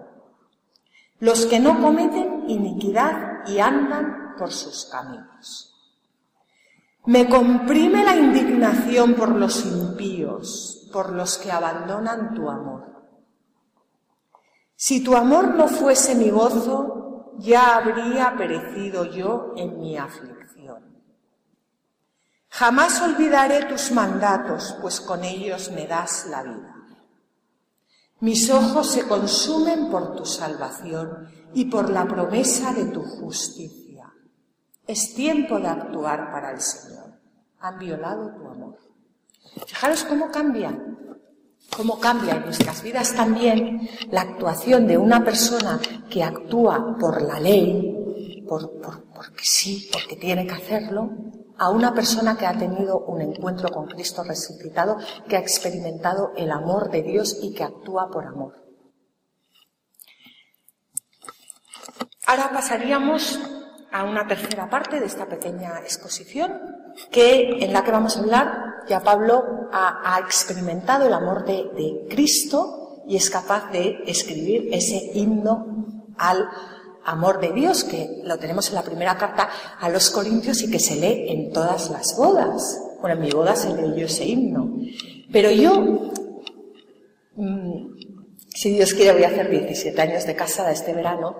Los 1.19 1.45
que 1.45 1.61
no 1.61 1.79
cometen 1.79 2.49
iniquidad 2.49 3.47
y 3.47 3.59
andan 3.59 4.35
por 4.37 4.51
sus 4.51 4.87
caminos. 4.91 5.73
Me 7.05 7.29
comprime 7.29 8.03
la 8.03 8.17
indignación 8.17 9.13
por 9.13 9.29
los 9.29 9.65
impíos, 9.65 10.89
por 10.91 11.13
los 11.13 11.37
que 11.37 11.49
abandonan 11.49 12.33
tu 12.33 12.49
amor. 12.49 12.83
Si 14.75 15.01
tu 15.01 15.15
amor 15.15 15.55
no 15.55 15.69
fuese 15.69 16.15
mi 16.15 16.29
gozo, 16.29 17.33
ya 17.37 17.77
habría 17.77 18.35
perecido 18.35 19.05
yo 19.05 19.53
en 19.55 19.79
mi 19.79 19.97
aflicción. 19.97 20.48
Jamás 22.49 23.01
olvidaré 23.01 23.65
tus 23.65 23.91
mandatos, 23.91 24.75
pues 24.81 24.99
con 24.99 25.23
ellos 25.23 25.71
me 25.71 25.85
das 25.87 26.25
la 26.29 26.43
vida. 26.43 26.75
Mis 28.21 28.49
ojos 28.49 28.91
se 28.91 29.07
consumen 29.07 29.89
por 29.89 30.15
tu 30.15 30.25
salvación 30.25 31.29
y 31.53 31.65
por 31.65 31.89
la 31.89 32.05
promesa 32.05 32.73
de 32.73 32.85
tu 32.85 33.01
justicia. 33.01 34.11
Es 34.85 35.13
tiempo 35.13 35.59
de 35.59 35.67
actuar 35.67 36.31
para 36.31 36.51
el 36.51 36.59
Señor. 36.59 37.13
Han 37.59 37.79
violado 37.79 38.33
tu 38.35 38.47
amor. 38.47 38.77
Fijaros 39.65 40.03
cómo 40.03 40.29
cambia, 40.31 40.77
cómo 41.75 41.99
cambia 41.99 42.35
en 42.35 42.45
nuestras 42.45 42.81
vidas 42.81 43.13
también 43.13 43.89
la 44.11 44.21
actuación 44.21 44.87
de 44.87 44.97
una 44.97 45.23
persona 45.23 45.79
que 46.09 46.23
actúa 46.23 46.97
por 46.99 47.21
la 47.21 47.39
ley, 47.39 48.43
por, 48.47 48.81
porque 48.81 49.43
sí, 49.43 49.89
porque 49.91 50.15
tiene 50.15 50.45
que 50.45 50.53
hacerlo, 50.53 51.09
a 51.59 51.69
una 51.69 51.93
persona 51.93 52.37
que 52.37 52.47
ha 52.47 52.57
tenido 52.57 52.99
un 52.99 53.21
encuentro 53.21 53.69
con 53.69 53.85
Cristo 53.85 54.23
resucitado, 54.23 54.97
que 55.27 55.35
ha 55.35 55.39
experimentado 55.39 56.31
el 56.35 56.51
amor 56.51 56.89
de 56.89 57.03
Dios 57.03 57.37
y 57.41 57.53
que 57.53 57.63
actúa 57.63 58.09
por 58.09 58.25
amor. 58.25 58.53
Ahora 62.25 62.51
pasaríamos 62.53 63.39
a 63.91 64.03
una 64.03 64.27
tercera 64.27 64.69
parte 64.69 64.99
de 64.99 65.05
esta 65.05 65.25
pequeña 65.25 65.79
exposición, 65.79 66.61
que, 67.11 67.63
en 67.63 67.73
la 67.73 67.83
que 67.83 67.91
vamos 67.91 68.15
a 68.15 68.19
hablar, 68.21 68.83
ya 68.87 69.01
Pablo 69.01 69.69
ha, 69.71 70.19
experimentado 70.19 71.07
el 71.07 71.13
amor 71.13 71.43
de, 71.45 71.69
de 71.75 72.07
Cristo 72.09 73.03
y 73.07 73.17
es 73.17 73.29
capaz 73.29 73.69
de 73.71 74.03
escribir 74.05 74.69
ese 74.71 75.11
himno 75.13 75.65
al 76.17 76.47
amor 77.05 77.39
de 77.39 77.51
Dios, 77.51 77.83
que 77.83 78.21
lo 78.23 78.37
tenemos 78.37 78.69
en 78.69 78.75
la 78.75 78.83
primera 78.83 79.17
carta 79.17 79.49
a 79.79 79.89
los 79.89 80.09
Corintios 80.09 80.61
y 80.61 80.71
que 80.71 80.79
se 80.79 80.95
lee 80.95 81.29
en 81.29 81.51
todas 81.51 81.89
las 81.89 82.15
bodas. 82.17 82.81
Bueno, 83.01 83.15
en 83.15 83.21
mi 83.21 83.31
boda 83.31 83.55
se 83.55 83.73
leyó 83.75 84.05
ese 84.05 84.25
himno. 84.25 84.77
Pero 85.31 85.51
yo, 85.51 86.11
mm, 87.35 87.99
si 88.49 88.71
Dios 88.71 88.93
quiere, 88.93 89.13
voy 89.13 89.23
a 89.23 89.29
hacer 89.29 89.49
17 89.49 90.01
años 90.01 90.25
de 90.25 90.35
casada 90.35 90.71
este 90.71 90.93
verano 90.93 91.37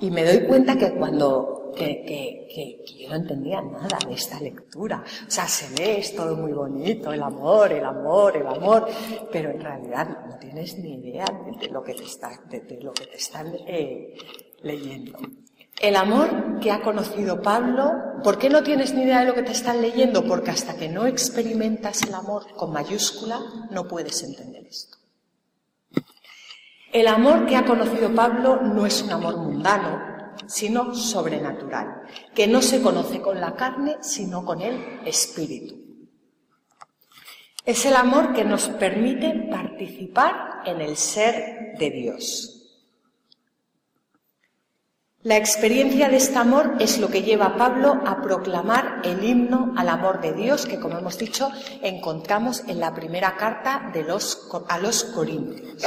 y 0.00 0.10
me 0.10 0.24
doy 0.24 0.46
cuenta 0.46 0.76
que 0.76 0.90
cuando, 0.92 1.72
que, 1.76 2.04
que, 2.04 2.48
que, 2.84 3.02
yo 3.02 3.08
no 3.08 3.16
entendía 3.16 3.62
nada 3.62 3.98
de 4.06 4.14
esta 4.14 4.40
lectura. 4.40 5.02
O 5.26 5.30
sea, 5.30 5.46
se 5.46 5.70
lee, 5.76 6.00
es 6.00 6.14
todo 6.14 6.36
muy 6.36 6.52
bonito, 6.52 7.12
el 7.12 7.22
amor, 7.22 7.72
el 7.72 7.84
amor, 7.84 8.36
el 8.36 8.46
amor, 8.46 8.86
pero 9.32 9.50
en 9.50 9.60
realidad 9.60 10.26
no 10.26 10.38
tienes 10.38 10.78
ni 10.78 10.94
idea 10.96 11.24
de, 11.60 11.68
lo 11.68 11.82
que 11.82 11.94
te 11.94 12.04
está, 12.04 12.30
de, 12.50 12.78
lo 12.82 12.92
que 12.92 13.06
te 13.06 13.16
están 13.16 13.54
eh, 13.66 14.14
leyendo. 14.62 15.18
El 15.80 15.94
amor 15.94 16.58
que 16.60 16.72
ha 16.72 16.80
conocido 16.80 17.40
Pablo, 17.40 17.92
¿por 18.24 18.38
qué 18.38 18.50
no 18.50 18.64
tienes 18.64 18.94
ni 18.94 19.02
idea 19.02 19.20
de 19.20 19.26
lo 19.26 19.34
que 19.34 19.44
te 19.44 19.52
están 19.52 19.80
leyendo? 19.80 20.26
Porque 20.26 20.50
hasta 20.50 20.76
que 20.76 20.88
no 20.88 21.06
experimentas 21.06 22.02
el 22.02 22.14
amor 22.14 22.52
con 22.56 22.72
mayúscula, 22.72 23.40
no 23.70 23.86
puedes 23.86 24.22
entender 24.24 24.66
esto. 24.66 24.98
El 26.92 27.06
amor 27.06 27.46
que 27.46 27.54
ha 27.54 27.64
conocido 27.64 28.12
Pablo 28.12 28.60
no 28.62 28.86
es 28.86 29.02
un 29.02 29.12
amor 29.12 29.36
mundano, 29.36 30.34
sino 30.46 30.94
sobrenatural, 30.94 32.02
que 32.34 32.48
no 32.48 32.60
se 32.60 32.82
conoce 32.82 33.20
con 33.20 33.40
la 33.40 33.54
carne, 33.54 33.98
sino 34.00 34.44
con 34.44 34.60
el 34.60 35.00
espíritu. 35.04 35.76
Es 37.64 37.84
el 37.84 37.94
amor 37.94 38.32
que 38.32 38.44
nos 38.44 38.68
permite 38.70 39.48
participar 39.50 40.62
en 40.64 40.80
el 40.80 40.96
ser 40.96 41.76
de 41.78 41.90
Dios. 41.90 42.57
La 45.24 45.36
experiencia 45.36 46.08
de 46.08 46.16
este 46.16 46.38
amor 46.38 46.76
es 46.78 46.98
lo 46.98 47.08
que 47.10 47.24
lleva 47.24 47.46
a 47.46 47.56
Pablo 47.56 48.00
a 48.06 48.22
proclamar 48.22 49.02
el 49.02 49.24
himno 49.24 49.74
al 49.76 49.88
amor 49.88 50.20
de 50.20 50.32
Dios 50.32 50.64
que, 50.64 50.78
como 50.78 50.96
hemos 50.96 51.18
dicho, 51.18 51.50
encontramos 51.82 52.62
en 52.68 52.78
la 52.78 52.94
primera 52.94 53.36
carta 53.36 53.90
a 54.68 54.78
los 54.78 55.04
Corintios. 55.04 55.82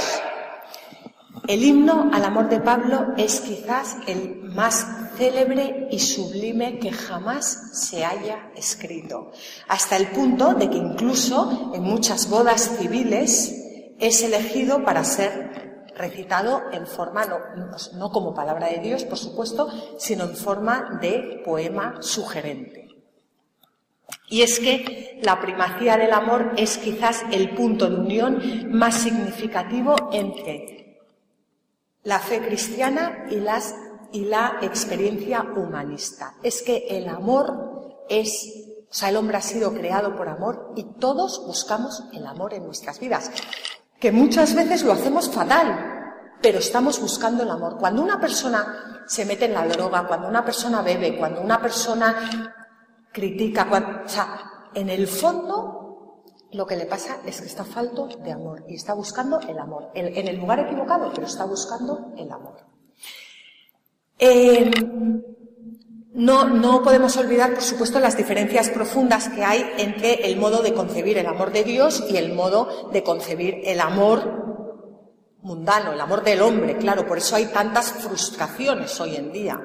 El 1.47 1.63
himno 1.63 2.09
al 2.11 2.25
amor 2.25 2.49
de 2.49 2.59
Pablo 2.59 3.13
es 3.15 3.39
quizás 3.39 3.95
el 4.05 4.43
más 4.43 4.85
célebre 5.15 5.87
y 5.89 5.99
sublime 5.99 6.77
que 6.77 6.91
jamás 6.91 7.69
se 7.71 8.03
haya 8.03 8.51
escrito, 8.57 9.31
hasta 9.69 9.95
el 9.95 10.07
punto 10.07 10.55
de 10.55 10.69
que 10.69 10.77
incluso 10.77 11.71
en 11.73 11.83
muchas 11.83 12.29
bodas 12.29 12.77
civiles 12.77 13.55
es 13.97 14.23
elegido 14.23 14.83
para 14.83 15.05
ser 15.05 15.70
recitado 16.01 16.63
en 16.71 16.87
forma, 16.87 17.25
no, 17.93 18.11
como 18.11 18.33
palabra 18.33 18.67
de 18.67 18.79
Dios, 18.79 19.05
por 19.05 19.17
supuesto, 19.17 19.69
sino 19.97 20.25
en 20.25 20.35
forma 20.35 20.99
de 21.01 21.41
poema 21.45 22.01
sugerente. 22.01 22.87
Y 24.29 24.41
es 24.41 24.59
que 24.59 25.19
la 25.23 25.39
primacía 25.39 25.97
del 25.97 26.13
amor 26.13 26.53
es 26.57 26.77
quizás 26.77 27.23
el 27.31 27.53
punto 27.53 27.89
de 27.89 27.95
unión 27.95 28.71
más 28.71 28.95
significativo 28.95 29.95
entre 30.11 30.99
la 32.03 32.19
fe 32.19 32.41
cristiana 32.41 33.25
y, 33.29 33.35
las, 33.35 33.75
y 34.11 34.25
la 34.25 34.57
experiencia 34.61 35.43
humanista. 35.55 36.35
Es 36.43 36.61
que 36.61 36.87
el 36.89 37.07
amor 37.07 38.05
es, 38.09 38.65
o 38.89 38.93
sea, 38.93 39.09
el 39.09 39.17
hombre 39.17 39.37
ha 39.37 39.41
sido 39.41 39.73
creado 39.73 40.15
por 40.15 40.27
amor 40.27 40.73
y 40.75 40.83
todos 40.99 41.45
buscamos 41.45 42.03
el 42.13 42.25
amor 42.25 42.53
en 42.53 42.65
nuestras 42.65 42.99
vidas 42.99 43.31
que 44.01 44.11
muchas 44.11 44.55
veces 44.55 44.83
lo 44.83 44.93
hacemos 44.93 45.29
fatal, 45.29 46.33
pero 46.41 46.57
estamos 46.57 46.99
buscando 46.99 47.43
el 47.43 47.51
amor. 47.51 47.77
Cuando 47.77 48.01
una 48.01 48.19
persona 48.19 49.03
se 49.05 49.25
mete 49.25 49.45
en 49.45 49.53
la 49.53 49.67
droga, 49.67 50.07
cuando 50.07 50.27
una 50.27 50.43
persona 50.43 50.81
bebe, 50.81 51.17
cuando 51.17 51.39
una 51.39 51.61
persona 51.61 52.51
critica, 53.11 53.67
o 54.03 54.09
sea, 54.09 54.69
en 54.73 54.89
el 54.89 55.07
fondo 55.07 56.23
lo 56.53 56.65
que 56.65 56.75
le 56.75 56.87
pasa 56.87 57.19
es 57.25 57.41
que 57.41 57.47
está 57.47 57.63
falto 57.63 58.07
de 58.07 58.31
amor 58.31 58.65
y 58.67 58.73
está 58.73 58.93
buscando 58.95 59.39
el 59.39 59.57
amor, 59.59 59.91
en 59.93 60.27
el 60.27 60.35
lugar 60.35 60.59
equivocado, 60.61 61.11
pero 61.13 61.27
está 61.27 61.45
buscando 61.45 62.11
el 62.17 62.31
amor. 62.31 62.57
Eh, 64.17 64.71
no, 66.13 66.45
no 66.45 66.83
podemos 66.83 67.15
olvidar, 67.15 67.53
por 67.53 67.63
supuesto, 67.63 67.99
las 67.99 68.17
diferencias 68.17 68.69
profundas 68.69 69.29
que 69.29 69.45
hay 69.45 69.65
entre 69.77 70.29
el 70.29 70.37
modo 70.37 70.61
de 70.61 70.73
concebir 70.73 71.17
el 71.17 71.25
amor 71.25 71.51
de 71.53 71.63
Dios 71.63 72.03
y 72.09 72.17
el 72.17 72.33
modo 72.33 72.89
de 72.91 73.01
concebir 73.01 73.61
el 73.63 73.79
amor 73.79 74.41
mundano, 75.41 75.93
el 75.93 76.01
amor 76.01 76.23
del 76.23 76.41
hombre. 76.41 76.77
Claro, 76.77 77.07
por 77.07 77.17
eso 77.17 77.37
hay 77.37 77.45
tantas 77.45 77.93
frustraciones 77.93 78.99
hoy 78.99 79.15
en 79.15 79.31
día. 79.31 79.61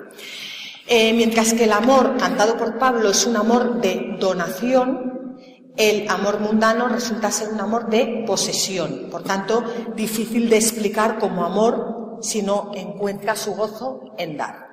Eh, 0.86 1.12
mientras 1.14 1.52
que 1.52 1.64
el 1.64 1.72
amor 1.72 2.16
cantado 2.16 2.56
por 2.56 2.78
Pablo 2.78 3.10
es 3.10 3.26
un 3.26 3.36
amor 3.36 3.80
de 3.80 4.16
donación, 4.20 5.36
el 5.76 6.08
amor 6.08 6.38
mundano 6.38 6.88
resulta 6.88 7.32
ser 7.32 7.48
un 7.48 7.60
amor 7.60 7.90
de 7.90 8.22
posesión. 8.24 9.08
Por 9.10 9.24
tanto, 9.24 9.64
difícil 9.96 10.48
de 10.48 10.58
explicar 10.58 11.18
como 11.18 11.44
amor 11.44 12.18
si 12.22 12.40
no 12.42 12.70
encuentra 12.74 13.34
su 13.34 13.54
gozo 13.54 14.14
en 14.16 14.36
dar. 14.36 14.65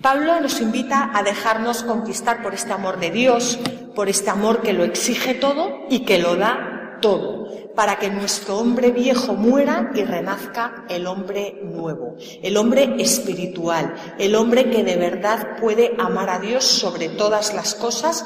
Pablo 0.00 0.40
nos 0.40 0.60
invita 0.60 1.10
a 1.14 1.22
dejarnos 1.22 1.82
conquistar 1.82 2.42
por 2.42 2.54
este 2.54 2.72
amor 2.72 2.98
de 3.00 3.10
Dios, 3.10 3.58
por 3.94 4.08
este 4.08 4.30
amor 4.30 4.62
que 4.62 4.72
lo 4.72 4.84
exige 4.84 5.34
todo 5.34 5.86
y 5.88 6.04
que 6.04 6.18
lo 6.18 6.36
da 6.36 6.98
todo, 7.00 7.72
para 7.74 7.98
que 7.98 8.10
nuestro 8.10 8.58
hombre 8.58 8.90
viejo 8.90 9.34
muera 9.34 9.90
y 9.94 10.04
renazca 10.04 10.84
el 10.88 11.06
hombre 11.06 11.60
nuevo, 11.62 12.16
el 12.42 12.56
hombre 12.56 12.94
espiritual, 12.98 13.94
el 14.18 14.34
hombre 14.34 14.70
que 14.70 14.84
de 14.84 14.96
verdad 14.96 15.56
puede 15.60 15.94
amar 15.98 16.30
a 16.30 16.38
Dios 16.38 16.64
sobre 16.64 17.08
todas 17.08 17.54
las 17.54 17.74
cosas, 17.74 18.24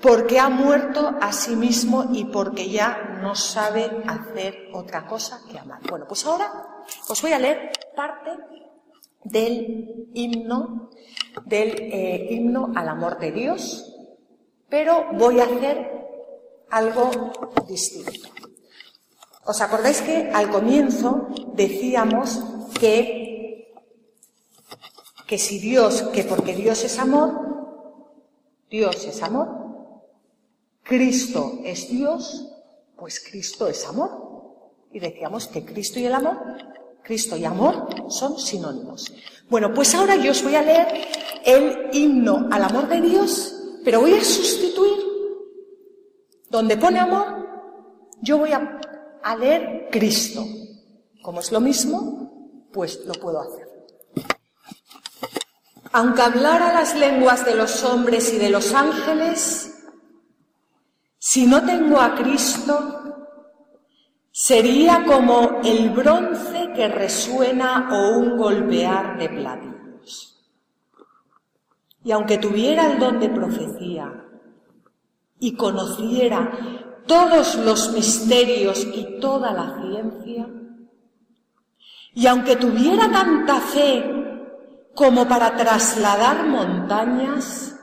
porque 0.00 0.40
ha 0.40 0.48
muerto 0.48 1.16
a 1.20 1.32
sí 1.32 1.54
mismo 1.54 2.10
y 2.12 2.24
porque 2.24 2.68
ya 2.68 3.18
no 3.22 3.36
sabe 3.36 3.88
hacer 4.06 4.68
otra 4.72 5.06
cosa 5.06 5.40
que 5.50 5.58
amar. 5.58 5.80
Bueno, 5.88 6.06
pues 6.08 6.26
ahora 6.26 6.82
os 7.08 7.22
voy 7.22 7.32
a 7.32 7.38
leer 7.38 7.70
parte 7.94 8.30
del 9.24 10.10
himno, 10.14 10.90
del 11.44 11.70
eh, 11.78 12.28
himno 12.30 12.72
al 12.74 12.88
amor 12.88 13.18
de 13.18 13.32
Dios, 13.32 13.94
pero 14.68 15.06
voy 15.14 15.40
a 15.40 15.44
hacer 15.44 15.90
algo 16.70 17.10
distinto. 17.68 18.30
¿Os 19.44 19.60
acordáis 19.60 20.00
que 20.02 20.30
al 20.32 20.50
comienzo 20.50 21.28
decíamos 21.54 22.42
que, 22.78 23.74
que 25.26 25.38
si 25.38 25.58
Dios, 25.58 26.02
que 26.14 26.24
porque 26.24 26.54
Dios 26.54 26.84
es 26.84 26.98
amor, 26.98 27.52
Dios 28.70 29.04
es 29.04 29.22
amor, 29.22 29.48
Cristo 30.82 31.58
es 31.64 31.88
Dios, 31.88 32.48
pues 32.96 33.20
Cristo 33.20 33.66
es 33.66 33.86
amor. 33.86 34.30
Y 34.92 35.00
decíamos 35.00 35.48
que 35.48 35.64
Cristo 35.64 35.98
y 35.98 36.06
el 36.06 36.14
amor 36.14 36.38
Cristo 37.02 37.36
y 37.36 37.44
amor 37.44 37.86
son 38.08 38.38
sinónimos. 38.38 39.12
Bueno, 39.48 39.74
pues 39.74 39.94
ahora 39.94 40.16
yo 40.16 40.30
os 40.30 40.42
voy 40.42 40.54
a 40.54 40.62
leer 40.62 41.08
el 41.44 41.88
himno 41.92 42.48
al 42.50 42.62
amor 42.62 42.88
de 42.88 43.00
Dios, 43.00 43.54
pero 43.84 44.00
voy 44.00 44.14
a 44.14 44.24
sustituir, 44.24 44.98
donde 46.48 46.76
pone 46.76 47.00
amor, 47.00 47.42
yo 48.22 48.38
voy 48.38 48.52
a, 48.52 48.78
leer 49.38 49.88
Cristo. 49.90 50.44
Como 51.22 51.40
es 51.40 51.52
lo 51.52 51.60
mismo, 51.60 52.68
pues 52.72 53.00
lo 53.04 53.12
puedo 53.14 53.40
hacer. 53.40 53.68
Aunque 55.92 56.22
hablara 56.22 56.72
las 56.72 56.96
lenguas 56.96 57.44
de 57.44 57.54
los 57.54 57.84
hombres 57.84 58.32
y 58.32 58.38
de 58.38 58.48
los 58.48 58.72
ángeles, 58.72 59.74
si 61.18 61.46
no 61.46 61.64
tengo 61.64 62.00
a 62.00 62.14
Cristo, 62.14 63.01
Sería 64.44 65.04
como 65.04 65.60
el 65.62 65.90
bronce 65.90 66.72
que 66.74 66.88
resuena 66.88 67.88
o 67.92 68.18
un 68.18 68.36
golpear 68.36 69.16
de 69.16 69.28
platillos. 69.28 70.36
Y 72.02 72.10
aunque 72.10 72.38
tuviera 72.38 72.90
el 72.90 72.98
don 72.98 73.20
de 73.20 73.28
profecía 73.28 74.12
y 75.38 75.54
conociera 75.54 76.50
todos 77.06 77.54
los 77.54 77.92
misterios 77.92 78.84
y 78.84 79.20
toda 79.20 79.52
la 79.52 79.80
ciencia, 79.80 80.48
y 82.12 82.26
aunque 82.26 82.56
tuviera 82.56 83.12
tanta 83.12 83.60
fe 83.60 84.90
como 84.92 85.28
para 85.28 85.56
trasladar 85.56 86.48
montañas, 86.48 87.78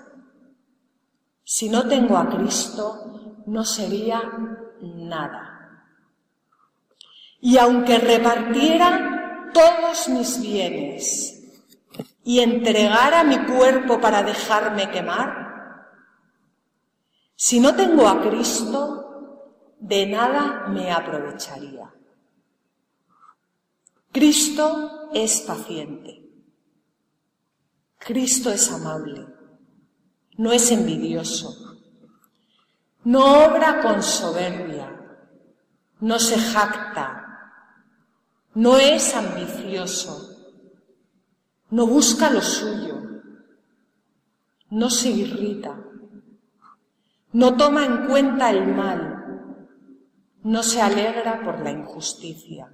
si 1.41 1.69
no 1.69 1.87
tengo 1.87 2.17
a 2.17 2.27
Cristo, 2.27 3.43
no 3.45 3.63
sería 3.63 4.21
nada. 4.81 5.48
Y 7.41 7.57
aunque 7.57 7.97
repartiera 7.97 9.51
todos 9.53 10.09
mis 10.09 10.41
bienes 10.41 11.35
y 12.23 12.39
entregara 12.39 13.23
mi 13.23 13.37
cuerpo 13.45 13.99
para 13.99 14.23
dejarme 14.23 14.89
quemar, 14.91 15.49
si 17.35 17.59
no 17.59 17.73
tengo 17.73 18.07
a 18.07 18.21
Cristo, 18.21 19.75
de 19.79 20.05
nada 20.07 20.67
me 20.67 20.91
aprovecharía. 20.91 21.93
Cristo 24.11 25.09
es 25.13 25.41
paciente. 25.41 26.29
Cristo 27.97 28.51
es 28.51 28.71
amable. 28.71 29.25
No 30.37 30.51
es 30.51 30.71
envidioso. 30.71 31.77
No 33.03 33.45
obra 33.45 33.81
con 33.81 34.03
soberbia. 34.03 34.95
No 36.01 36.19
se 36.19 36.37
jacta 36.37 37.18
no 38.55 38.77
es 38.77 39.15
ambicioso, 39.15 40.35
no 41.69 41.85
busca 41.85 42.31
lo 42.31 42.41
suyo, 42.41 42.95
no 44.71 44.89
se 44.89 45.09
irrita, 45.11 45.77
no 47.31 47.55
toma 47.55 47.85
en 47.85 48.07
cuenta 48.07 48.49
el 48.49 48.67
mal, 48.75 49.53
no 50.41 50.63
se 50.63 50.81
alegra 50.81 51.43
por 51.43 51.59
la 51.59 51.69
injusticia, 51.69 52.71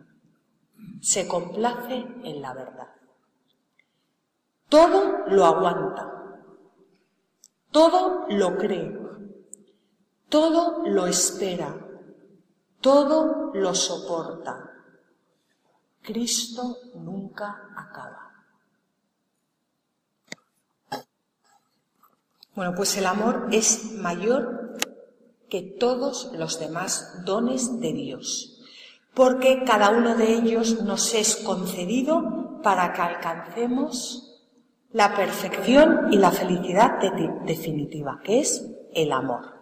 se 1.02 1.28
complace 1.28 2.06
en 2.24 2.42
la 2.42 2.54
verdad. 2.54 2.88
Todo 4.70 5.26
lo 5.28 5.46
aguanta, 5.46 6.10
todo 7.72 8.28
lo 8.30 8.58
cree, 8.58 8.98
todo 10.30 10.88
lo 10.88 11.06
espera, 11.06 11.76
todo 12.80 13.52
lo 13.54 13.76
soporta 13.76 14.75
Cristo 16.06 16.78
nunca 16.94 17.70
acaba. 17.76 18.32
Bueno, 22.54 22.74
pues 22.76 22.96
el 22.98 23.06
amor 23.06 23.50
es 23.52 23.92
mayor 23.94 24.78
que 25.50 25.62
todos 25.62 26.32
los 26.34 26.60
demás 26.60 27.26
dones 27.26 27.82
de 27.82 27.92
Dios, 27.92 28.62
porque 29.14 29.64
cada 29.66 29.90
uno 29.90 30.16
de 30.16 30.34
ellos 30.34 30.82
nos 30.84 31.14
es 31.14 31.36
concedido 31.38 32.62
para 32.64 32.94
que 32.94 33.02
alcancemos 33.02 34.42
la 34.94 35.16
perfección 35.16 36.14
y 36.14 36.18
la 36.18 36.32
felicidad 36.32 37.00
definitiva, 37.46 38.22
que 38.24 38.40
es 38.40 38.66
el 38.94 39.12
amor. 39.12 39.56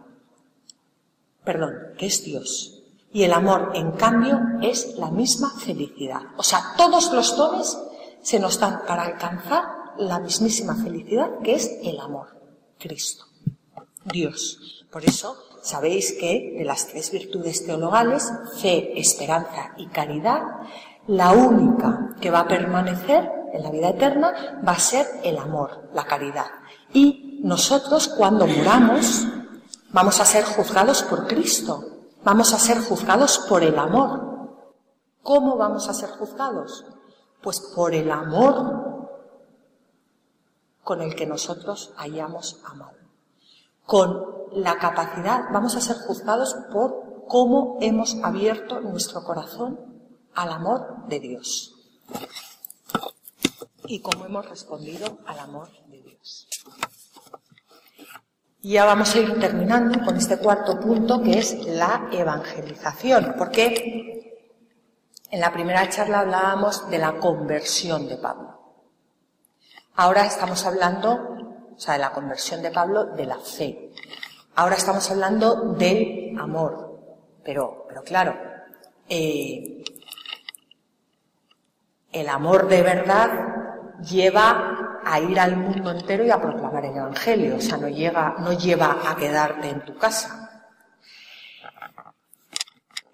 Perdón, 1.43 1.73
que 1.97 2.05
es 2.05 2.23
Dios. 2.23 2.82
Y 3.13 3.23
el 3.23 3.31
amor, 3.31 3.71
en 3.75 3.91
cambio, 3.91 4.39
es 4.61 4.97
la 4.97 5.11
misma 5.11 5.51
felicidad. 5.51 6.21
O 6.35 6.43
sea, 6.43 6.73
todos 6.75 7.13
los 7.13 7.37
dones 7.37 7.77
se 8.23 8.39
nos 8.39 8.59
dan 8.59 8.81
para 8.87 9.03
alcanzar 9.03 9.63
la 9.97 10.19
mismísima 10.19 10.75
felicidad 10.75 11.29
que 11.43 11.53
es 11.53 11.69
el 11.83 11.99
amor, 11.99 12.27
Cristo, 12.79 13.25
Dios. 14.05 14.85
Por 14.91 15.05
eso 15.05 15.37
sabéis 15.61 16.13
que 16.19 16.55
de 16.57 16.65
las 16.65 16.87
tres 16.87 17.11
virtudes 17.11 17.65
teologales, 17.65 18.31
fe, 18.59 18.99
esperanza 18.99 19.73
y 19.77 19.87
caridad, 19.87 20.41
la 21.07 21.31
única 21.31 22.15
que 22.19 22.31
va 22.31 22.41
a 22.41 22.47
permanecer 22.47 23.29
en 23.53 23.61
la 23.61 23.69
vida 23.69 23.89
eterna 23.89 24.61
va 24.67 24.71
a 24.71 24.79
ser 24.79 25.05
el 25.23 25.37
amor, 25.37 25.89
la 25.93 26.05
caridad. 26.05 26.47
Y 26.93 27.39
nosotros 27.43 28.07
cuando 28.07 28.47
muramos 28.47 29.27
vamos 29.91 30.19
a 30.19 30.25
ser 30.25 30.43
juzgados 30.43 31.03
por 31.03 31.27
Cristo, 31.27 31.92
Vamos 32.23 32.53
a 32.53 32.59
ser 32.59 32.79
juzgados 32.79 33.39
por 33.49 33.63
el 33.63 33.77
amor. 33.77 34.33
¿Cómo 35.21 35.57
vamos 35.57 35.89
a 35.89 35.93
ser 35.93 36.09
juzgados? 36.11 36.85
Pues 37.41 37.59
por 37.75 37.93
el 37.93 38.11
amor 38.11 39.09
con 40.83 41.01
el 41.01 41.15
que 41.15 41.25
nosotros 41.25 41.93
hayamos 41.97 42.61
amado. 42.65 42.97
Con 43.85 44.25
la 44.53 44.77
capacidad, 44.77 45.45
vamos 45.51 45.75
a 45.75 45.81
ser 45.81 45.97
juzgados 45.97 46.55
por 46.71 47.25
cómo 47.27 47.77
hemos 47.81 48.15
abierto 48.23 48.79
nuestro 48.79 49.23
corazón 49.23 49.79
al 50.33 50.51
amor 50.51 51.07
de 51.07 51.19
Dios 51.19 51.73
y 53.85 54.01
cómo 54.01 54.25
hemos 54.25 54.49
respondido 54.49 55.17
al 55.25 55.39
amor 55.39 55.69
de 55.87 56.01
Dios. 56.01 56.47
Y 58.65 58.75
ya 58.75 58.85
vamos 58.85 59.13
a 59.13 59.19
ir 59.19 59.37
terminando 59.41 60.05
con 60.05 60.15
este 60.15 60.37
cuarto 60.37 60.79
punto 60.79 61.21
que 61.21 61.37
es 61.37 61.65
la 61.65 62.07
evangelización, 62.13 63.35
porque 63.37 64.47
en 65.29 65.39
la 65.41 65.51
primera 65.51 65.89
charla 65.89 66.21
hablábamos 66.21 66.89
de 66.89 66.97
la 66.97 67.11
conversión 67.19 68.07
de 68.07 68.15
Pablo. 68.15 68.57
Ahora 69.95 70.25
estamos 70.25 70.65
hablando, 70.65 71.35
o 71.75 71.77
sea, 71.77 71.95
de 71.95 71.99
la 71.99 72.13
conversión 72.13 72.61
de 72.61 72.71
Pablo 72.71 73.03
de 73.03 73.25
la 73.25 73.37
fe. 73.37 73.91
Ahora 74.55 74.75
estamos 74.75 75.11
hablando 75.11 75.73
del 75.73 76.33
amor. 76.39 77.01
Pero, 77.43 77.83
pero 77.89 78.01
claro, 78.01 78.33
eh, 79.09 79.83
el 82.13 82.29
amor 82.29 82.69
de 82.69 82.81
verdad 82.81 83.29
lleva 84.09 84.92
a 85.05 85.19
ir 85.19 85.39
al 85.39 85.57
mundo 85.57 85.91
entero 85.91 86.25
y 86.25 86.29
a 86.29 86.41
proclamar 86.41 86.85
el 86.85 86.97
Evangelio, 86.97 87.57
o 87.57 87.61
sea, 87.61 87.77
no, 87.77 87.89
llega, 87.89 88.35
no 88.39 88.53
lleva 88.53 88.97
a 89.09 89.15
quedarte 89.15 89.69
en 89.69 89.85
tu 89.85 89.97
casa. 89.97 90.67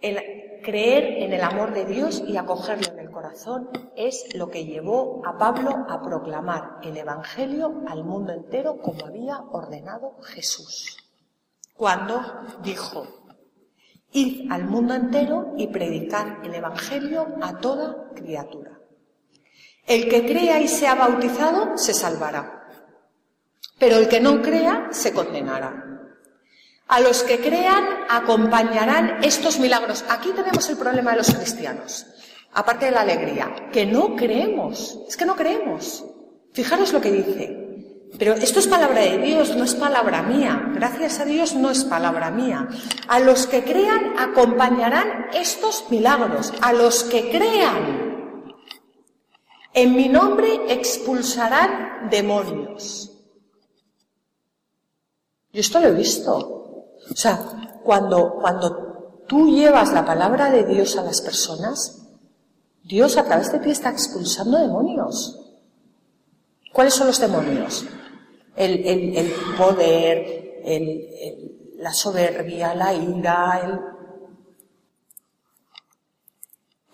El 0.02 0.62
creer 0.64 1.24
en 1.24 1.34
el 1.34 1.42
amor 1.42 1.74
de 1.74 1.86
Dios 1.86 2.24
y 2.26 2.38
acogerlo 2.38 2.94
en 2.94 3.00
el 3.00 3.12
corazón 3.12 3.70
es 3.96 4.34
lo 4.36 4.50
que 4.50 4.66
llevó 4.66 5.22
a 5.26 5.38
Pablo 5.38 5.86
a 5.90 6.02
proclamar 6.02 6.78
el 6.84 6.96
Evangelio 6.98 7.84
al 7.88 8.04
mundo 8.04 8.34
entero 8.34 8.78
como 8.82 9.06
había 9.06 9.40
ordenado 9.40 10.18
Jesús. 10.22 10.98
Cuando 11.76 12.22
dijo, 12.64 13.04
id 14.12 14.52
al 14.52 14.66
mundo 14.66 14.94
entero 14.94 15.54
y 15.58 15.68
predicad 15.68 16.46
el 16.46 16.56
Evangelio 16.56 17.28
a 17.42 17.58
toda 17.58 18.10
criatura. 18.16 18.79
El 19.90 20.08
que 20.08 20.24
crea 20.24 20.62
y 20.62 20.68
sea 20.68 20.94
bautizado 20.94 21.76
se 21.76 21.96
salvará, 21.96 22.64
pero 23.80 23.98
el 23.98 24.08
que 24.08 24.20
no 24.20 24.40
crea 24.40 24.90
se 24.92 25.12
condenará. 25.12 25.84
A 26.88 27.00
los 27.00 27.24
que 27.24 27.40
crean 27.40 27.84
acompañarán 28.08 29.18
estos 29.24 29.58
milagros. 29.58 30.06
Aquí 30.08 30.30
tenemos 30.30 30.70
el 30.70 30.78
problema 30.78 31.12
de 31.12 31.18
los 31.18 31.34
cristianos, 31.34 32.06
aparte 32.54 32.86
de 32.86 32.92
la 32.92 33.02
alegría, 33.02 33.70
que 33.74 33.88
no 33.88 34.16
creemos, 34.16 34.96
es 35.08 35.18
que 35.18 35.26
no 35.26 35.36
creemos. 35.36 36.06
Fijaros 36.54 36.94
lo 36.94 37.02
que 37.02 37.12
dice. 37.12 37.66
Pero 38.20 38.34
esto 38.34 38.60
es 38.60 38.68
palabra 38.68 39.02
de 39.02 39.18
Dios, 39.18 39.56
no 39.56 39.64
es 39.64 39.74
palabra 39.74 40.22
mía. 40.22 40.70
Gracias 40.76 41.20
a 41.20 41.26
Dios 41.26 41.56
no 41.56 41.72
es 41.72 41.84
palabra 41.84 42.30
mía. 42.30 42.68
A 43.08 43.20
los 43.20 43.48
que 43.48 43.64
crean 43.64 44.20
acompañarán 44.20 45.30
estos 45.34 45.86
milagros. 45.90 46.54
A 46.62 46.74
los 46.74 47.04
que 47.04 47.32
crean 47.32 48.09
en 49.82 49.96
mi 49.96 50.10
nombre 50.10 50.74
expulsarán 50.74 52.10
demonios. 52.10 53.12
Yo 55.54 55.62
esto 55.62 55.80
lo 55.80 55.88
he 55.88 55.94
visto. 55.94 56.38
O 57.10 57.16
sea, 57.16 57.80
cuando, 57.84 58.36
cuando 58.42 59.24
tú 59.28 59.48
llevas 59.48 59.94
la 59.94 60.06
palabra 60.06 60.52
de 60.52 60.66
Dios 60.66 60.98
a 60.98 61.04
las 61.04 61.22
personas, 61.22 62.08
Dios 62.84 63.18
a 63.18 63.24
través 63.24 63.52
de 63.52 63.60
ti 63.60 63.72
está 63.72 63.90
expulsando 63.90 64.58
demonios. 64.58 65.40
¿Cuáles 66.74 66.94
son 66.94 67.08
los 67.08 67.20
demonios? 67.20 67.86
El, 68.56 68.86
el, 68.86 69.34
poder, 69.58 70.62
el, 70.66 71.76
la 71.78 71.94
soberbia, 71.94 72.76
la 72.76 72.94
ira, 72.94 73.62
el, 73.64 73.80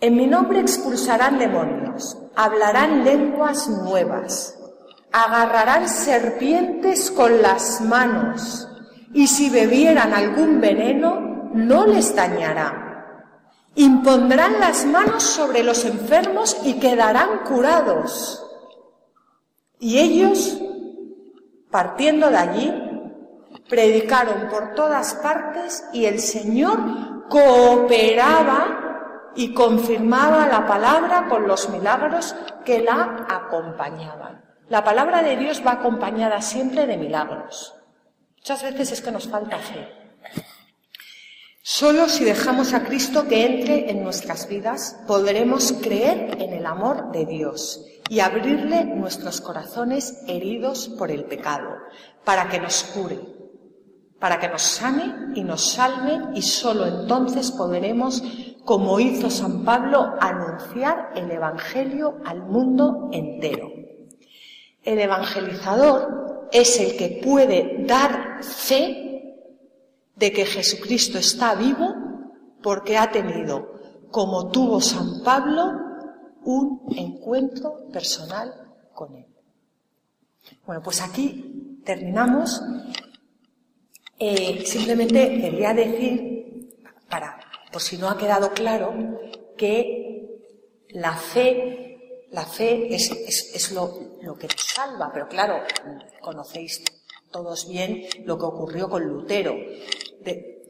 en 0.06 0.16
mi 0.16 0.26
nombre 0.26 0.60
expulsarán 0.60 1.38
demonios, 1.38 2.16
hablarán 2.36 3.04
lenguas 3.04 3.68
nuevas, 3.68 4.58
agarrarán 5.12 5.88
serpientes 5.88 7.10
con 7.10 7.42
las 7.42 7.80
manos, 7.80 8.68
y 9.12 9.26
si 9.26 9.50
bebieran 9.50 10.12
algún 10.12 10.60
veneno, 10.60 11.50
no 11.54 11.86
les 11.86 12.14
dañará. 12.14 12.82
Impondrán 13.74 14.60
las 14.60 14.84
manos 14.86 15.22
sobre 15.22 15.62
los 15.62 15.84
enfermos 15.84 16.56
y 16.64 16.74
quedarán 16.74 17.40
curados. 17.44 18.42
Y 19.78 19.98
ellos, 19.98 20.58
partiendo 21.70 22.30
de 22.30 22.36
allí, 22.36 22.74
predicaron 23.68 24.48
por 24.48 24.74
todas 24.74 25.14
partes 25.14 25.84
y 25.92 26.04
el 26.04 26.20
Señor 26.20 26.78
cooperaba 27.28 28.85
y 29.36 29.52
confirmaba 29.52 30.46
la 30.46 30.66
palabra 30.66 31.26
con 31.28 31.46
los 31.46 31.68
milagros 31.68 32.34
que 32.64 32.80
la 32.80 33.26
acompañaban. 33.28 34.44
La 34.68 34.82
palabra 34.82 35.22
de 35.22 35.36
Dios 35.36 35.62
va 35.64 35.72
acompañada 35.72 36.40
siempre 36.40 36.86
de 36.86 36.96
milagros. 36.96 37.74
Muchas 38.38 38.62
veces 38.62 38.92
es 38.92 39.02
que 39.02 39.12
nos 39.12 39.28
falta 39.28 39.58
fe. 39.58 39.88
Solo 41.62 42.08
si 42.08 42.24
dejamos 42.24 42.74
a 42.74 42.84
Cristo 42.84 43.26
que 43.26 43.44
entre 43.44 43.90
en 43.90 44.04
nuestras 44.04 44.48
vidas 44.48 45.00
podremos 45.06 45.72
creer 45.82 46.40
en 46.40 46.52
el 46.52 46.64
amor 46.64 47.10
de 47.10 47.26
Dios 47.26 47.84
y 48.08 48.20
abrirle 48.20 48.84
nuestros 48.84 49.40
corazones 49.40 50.22
heridos 50.28 50.88
por 50.88 51.10
el 51.10 51.24
pecado, 51.24 51.70
para 52.24 52.48
que 52.48 52.60
nos 52.60 52.84
cure, 52.84 53.18
para 54.20 54.38
que 54.38 54.48
nos 54.48 54.62
sane 54.62 55.32
y 55.34 55.42
nos 55.42 55.72
salve 55.72 56.36
y 56.36 56.42
solo 56.42 56.86
entonces 56.86 57.50
podremos, 57.50 58.22
como 58.66 58.98
hizo 59.00 59.30
San 59.30 59.64
Pablo, 59.64 60.14
anunciar 60.20 61.12
el 61.14 61.30
Evangelio 61.30 62.18
al 62.24 62.42
mundo 62.42 63.08
entero. 63.12 63.70
El 64.82 64.98
evangelizador 64.98 66.48
es 66.52 66.78
el 66.78 66.96
que 66.96 67.20
puede 67.22 67.84
dar 67.86 68.42
fe 68.42 69.36
de 70.16 70.32
que 70.32 70.44
Jesucristo 70.44 71.18
está 71.18 71.54
vivo 71.54 71.94
porque 72.62 72.98
ha 72.98 73.10
tenido, 73.10 73.80
como 74.10 74.50
tuvo 74.50 74.80
San 74.80 75.22
Pablo, 75.22 75.72
un 76.44 76.86
encuentro 76.96 77.88
personal 77.92 78.52
con 78.92 79.14
él. 79.14 79.26
Bueno, 80.64 80.82
pues 80.82 81.00
aquí 81.02 81.80
terminamos. 81.84 82.62
Eh, 84.18 84.64
simplemente 84.64 85.40
quería 85.40 85.74
decir, 85.74 86.72
para, 87.08 87.35
por 87.76 87.82
si 87.82 87.98
no 87.98 88.08
ha 88.08 88.16
quedado 88.16 88.52
claro, 88.52 88.94
que 89.54 90.40
la 90.92 91.14
fe, 91.14 92.24
la 92.30 92.46
fe 92.46 92.94
es, 92.94 93.70
lo, 93.70 93.92
que 94.38 94.46
nos 94.46 94.62
salva, 94.74 95.10
pero 95.12 95.28
claro, 95.28 95.58
conocéis 96.22 96.82
todos 97.30 97.68
bien 97.68 98.06
lo 98.24 98.38
que 98.38 98.44
ocurrió 98.46 98.88
con 98.88 99.04
Lutero. 99.04 99.54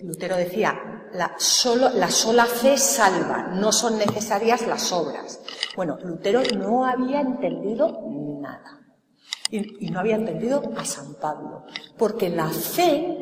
Lutero 0.01 0.37
decía, 0.37 1.07
la, 1.13 1.37
sola 1.39 2.47
fe 2.47 2.77
salva, 2.77 3.53
no 3.55 3.71
son 3.71 3.99
necesarias 3.99 4.67
las 4.67 4.91
obras. 4.91 5.41
Bueno, 5.77 5.99
Lutero 6.03 6.43
no 6.57 6.85
había 6.85 7.21
entendido 7.21 8.01
nada. 8.41 8.81
Y 9.49 9.91
no 9.91 10.01
había 10.01 10.17
entendido 10.17 10.61
a 10.77 10.85
San 10.85 11.15
Pablo. 11.21 11.67
Porque 11.97 12.29
la 12.31 12.49
fe, 12.49 13.17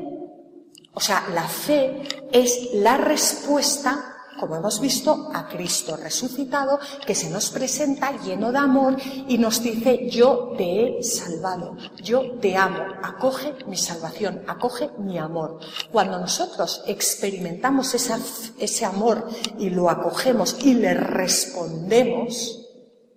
o 0.94 1.00
sea, 1.00 1.26
la 1.34 1.48
fe 1.48 2.02
es 2.32 2.70
la 2.74 2.96
respuesta 2.96 4.14
como 4.38 4.56
hemos 4.56 4.80
visto, 4.80 5.30
a 5.32 5.48
Cristo 5.48 5.96
resucitado, 5.96 6.78
que 7.06 7.14
se 7.14 7.30
nos 7.30 7.50
presenta 7.50 8.12
lleno 8.22 8.52
de 8.52 8.58
amor 8.58 8.96
y 9.28 9.38
nos 9.38 9.62
dice, 9.62 10.08
yo 10.10 10.52
te 10.56 10.98
he 10.98 11.02
salvado, 11.02 11.76
yo 12.02 12.38
te 12.40 12.56
amo, 12.56 12.84
acoge 13.02 13.54
mi 13.66 13.76
salvación, 13.76 14.42
acoge 14.46 14.90
mi 14.98 15.18
amor. 15.18 15.60
Cuando 15.90 16.18
nosotros 16.18 16.82
experimentamos 16.86 17.94
ese 17.94 18.84
amor 18.84 19.28
y 19.58 19.70
lo 19.70 19.88
acogemos 19.88 20.56
y 20.60 20.74
le 20.74 20.94
respondemos, 20.94 22.60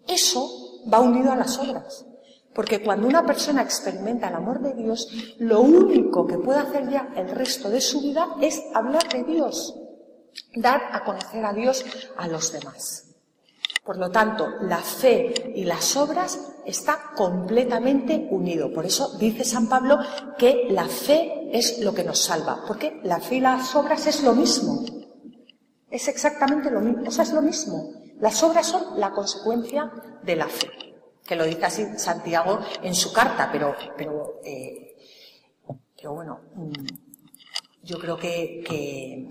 eso 0.08 0.50
va 0.92 1.00
unido 1.00 1.32
a 1.32 1.36
las 1.36 1.58
obras. 1.58 2.07
Porque 2.58 2.84
cuando 2.84 3.08
una 3.08 3.26
persona 3.26 3.62
experimenta 3.62 4.28
el 4.28 4.36
amor 4.36 4.60
de 4.60 4.74
Dios, 4.74 5.08
lo 5.40 5.62
único 5.62 6.28
que 6.28 6.40
puede 6.40 6.60
hacer 6.60 6.90
ya 6.90 7.08
el 7.16 7.30
resto 7.30 7.70
de 7.70 7.80
su 7.80 8.02
vida 8.02 8.36
es 8.42 8.62
hablar 8.74 9.08
de 9.08 9.24
Dios 9.24 9.74
dar 10.56 10.82
a 10.92 11.04
conocer 11.04 11.44
a 11.46 11.54
Dios 11.54 11.86
a 12.18 12.28
los 12.28 12.52
demás. 12.52 13.04
Por 13.84 13.98
lo 13.98 14.12
tanto, 14.12 14.50
la 14.62 14.80
fe 14.80 15.54
y 15.56 15.64
las 15.64 15.96
obras 15.96 16.40
está 16.66 17.12
completamente 17.16 18.28
unido. 18.32 18.74
Por 18.74 18.86
eso 18.86 19.18
dice 19.18 19.46
San 19.46 19.70
Pablo 19.70 19.98
que 20.38 20.68
la 20.70 20.88
fe 20.88 21.50
es 21.54 21.80
lo 21.80 21.94
que 21.94 22.04
nos 22.04 22.20
salva, 22.20 22.64
porque 22.68 23.00
la 23.04 23.20
fe 23.20 23.36
y 23.36 23.42
las 23.42 23.74
obras 23.76 24.06
es 24.08 24.24
lo 24.24 24.36
mismo. 24.36 24.84
Es 25.90 26.10
exactamente 26.10 26.70
lo 26.70 26.82
mismo, 26.82 27.04
o 27.08 27.12
sea, 27.12 27.24
es 27.24 27.32
lo 27.32 27.42
mismo. 27.42 27.94
Las 28.20 28.44
obras 28.44 28.68
son 28.68 29.00
la 29.00 29.12
consecuencia 29.12 29.90
de 30.24 30.36
la 30.36 30.48
fe, 30.48 30.70
que 31.28 31.36
lo 31.36 31.44
dice 31.44 31.66
así 31.66 31.86
Santiago 31.98 32.60
en 32.82 32.96
su 32.96 33.12
carta, 33.12 33.50
pero, 33.52 33.76
pero, 33.98 34.40
eh, 34.44 34.96
pero 35.96 36.14
bueno, 36.14 36.40
mm, 36.56 36.72
yo 37.84 38.00
creo 38.00 38.18
que, 38.18 38.64
que 38.66 39.28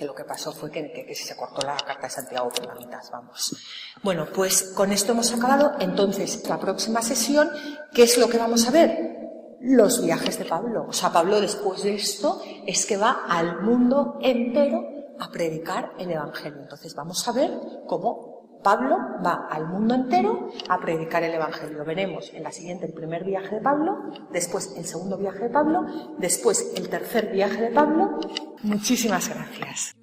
que 0.00 0.06
lo 0.06 0.14
que 0.14 0.24
pasó 0.24 0.50
fue 0.50 0.70
que, 0.70 1.14
se 1.14 1.36
cortó 1.36 1.60
la 1.60 1.76
carta 1.76 2.04
de 2.04 2.10
Santiago 2.10 2.48
por 2.48 2.64
la 2.66 2.74
mitad, 2.74 3.02
vamos. 3.12 3.54
Bueno, 4.02 4.26
pues 4.34 4.72
con 4.74 4.92
esto 4.92 5.12
hemos 5.12 5.30
acabado. 5.30 5.72
Entonces, 5.78 6.48
la 6.48 6.58
próxima 6.58 7.02
sesión, 7.02 7.50
¿qué 7.92 8.04
es 8.04 8.16
lo 8.16 8.26
que 8.26 8.38
vamos 8.38 8.66
a 8.66 8.70
ver? 8.70 9.58
Los 9.60 10.02
viajes 10.02 10.38
de 10.38 10.46
Pablo. 10.46 10.86
O 10.88 10.92
sea, 10.94 11.12
Pablo 11.12 11.38
después 11.38 11.82
de 11.82 11.96
esto 11.96 12.40
es 12.66 12.86
que 12.86 12.96
va 12.96 13.26
al 13.28 13.60
mundo 13.60 14.18
entero 14.22 14.88
a 15.18 15.30
predicar 15.30 15.92
el 15.98 16.10
Evangelio. 16.10 16.60
Entonces 16.62 16.94
vamos 16.94 17.28
a 17.28 17.32
ver 17.32 17.50
cómo 17.86 18.29
Pablo 18.62 18.96
va 19.24 19.46
al 19.50 19.66
mundo 19.68 19.94
entero 19.94 20.48
a 20.68 20.78
predicar 20.78 21.22
el 21.22 21.32
Evangelio. 21.34 21.84
Veremos 21.84 22.30
en 22.34 22.42
la 22.42 22.52
siguiente 22.52 22.86
el 22.86 22.92
primer 22.92 23.24
viaje 23.24 23.56
de 23.56 23.60
Pablo, 23.60 24.10
después 24.32 24.74
el 24.76 24.84
segundo 24.84 25.16
viaje 25.16 25.44
de 25.44 25.50
Pablo, 25.50 25.86
después 26.18 26.72
el 26.76 26.88
tercer 26.88 27.32
viaje 27.32 27.62
de 27.62 27.70
Pablo. 27.70 28.18
Muchísimas 28.62 29.28
gracias. 29.28 29.94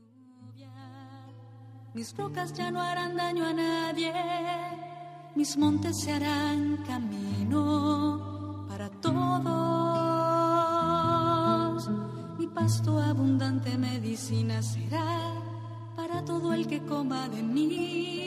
Mis 1.93 2.16
rocas 2.16 2.53
ya 2.53 2.72
no 2.72 2.82
harán 2.82 3.16
daño 3.16 3.45
a 3.45 3.53
nadie, 3.53 4.14
mis 5.36 5.58
montes 5.58 5.99
se 5.99 6.12
harán 6.12 6.78
camino 6.86 8.66
para 8.70 8.89
todos. 9.01 9.18
Mi 12.38 12.47
pasto 12.47 12.99
abundante 12.99 13.76
medicina 13.78 14.62
será 14.62 15.34
para 15.95 16.24
todo 16.24 16.53
el 16.53 16.68
que 16.68 16.84
coma 16.84 17.28
de 17.30 17.41
mí. 17.41 18.26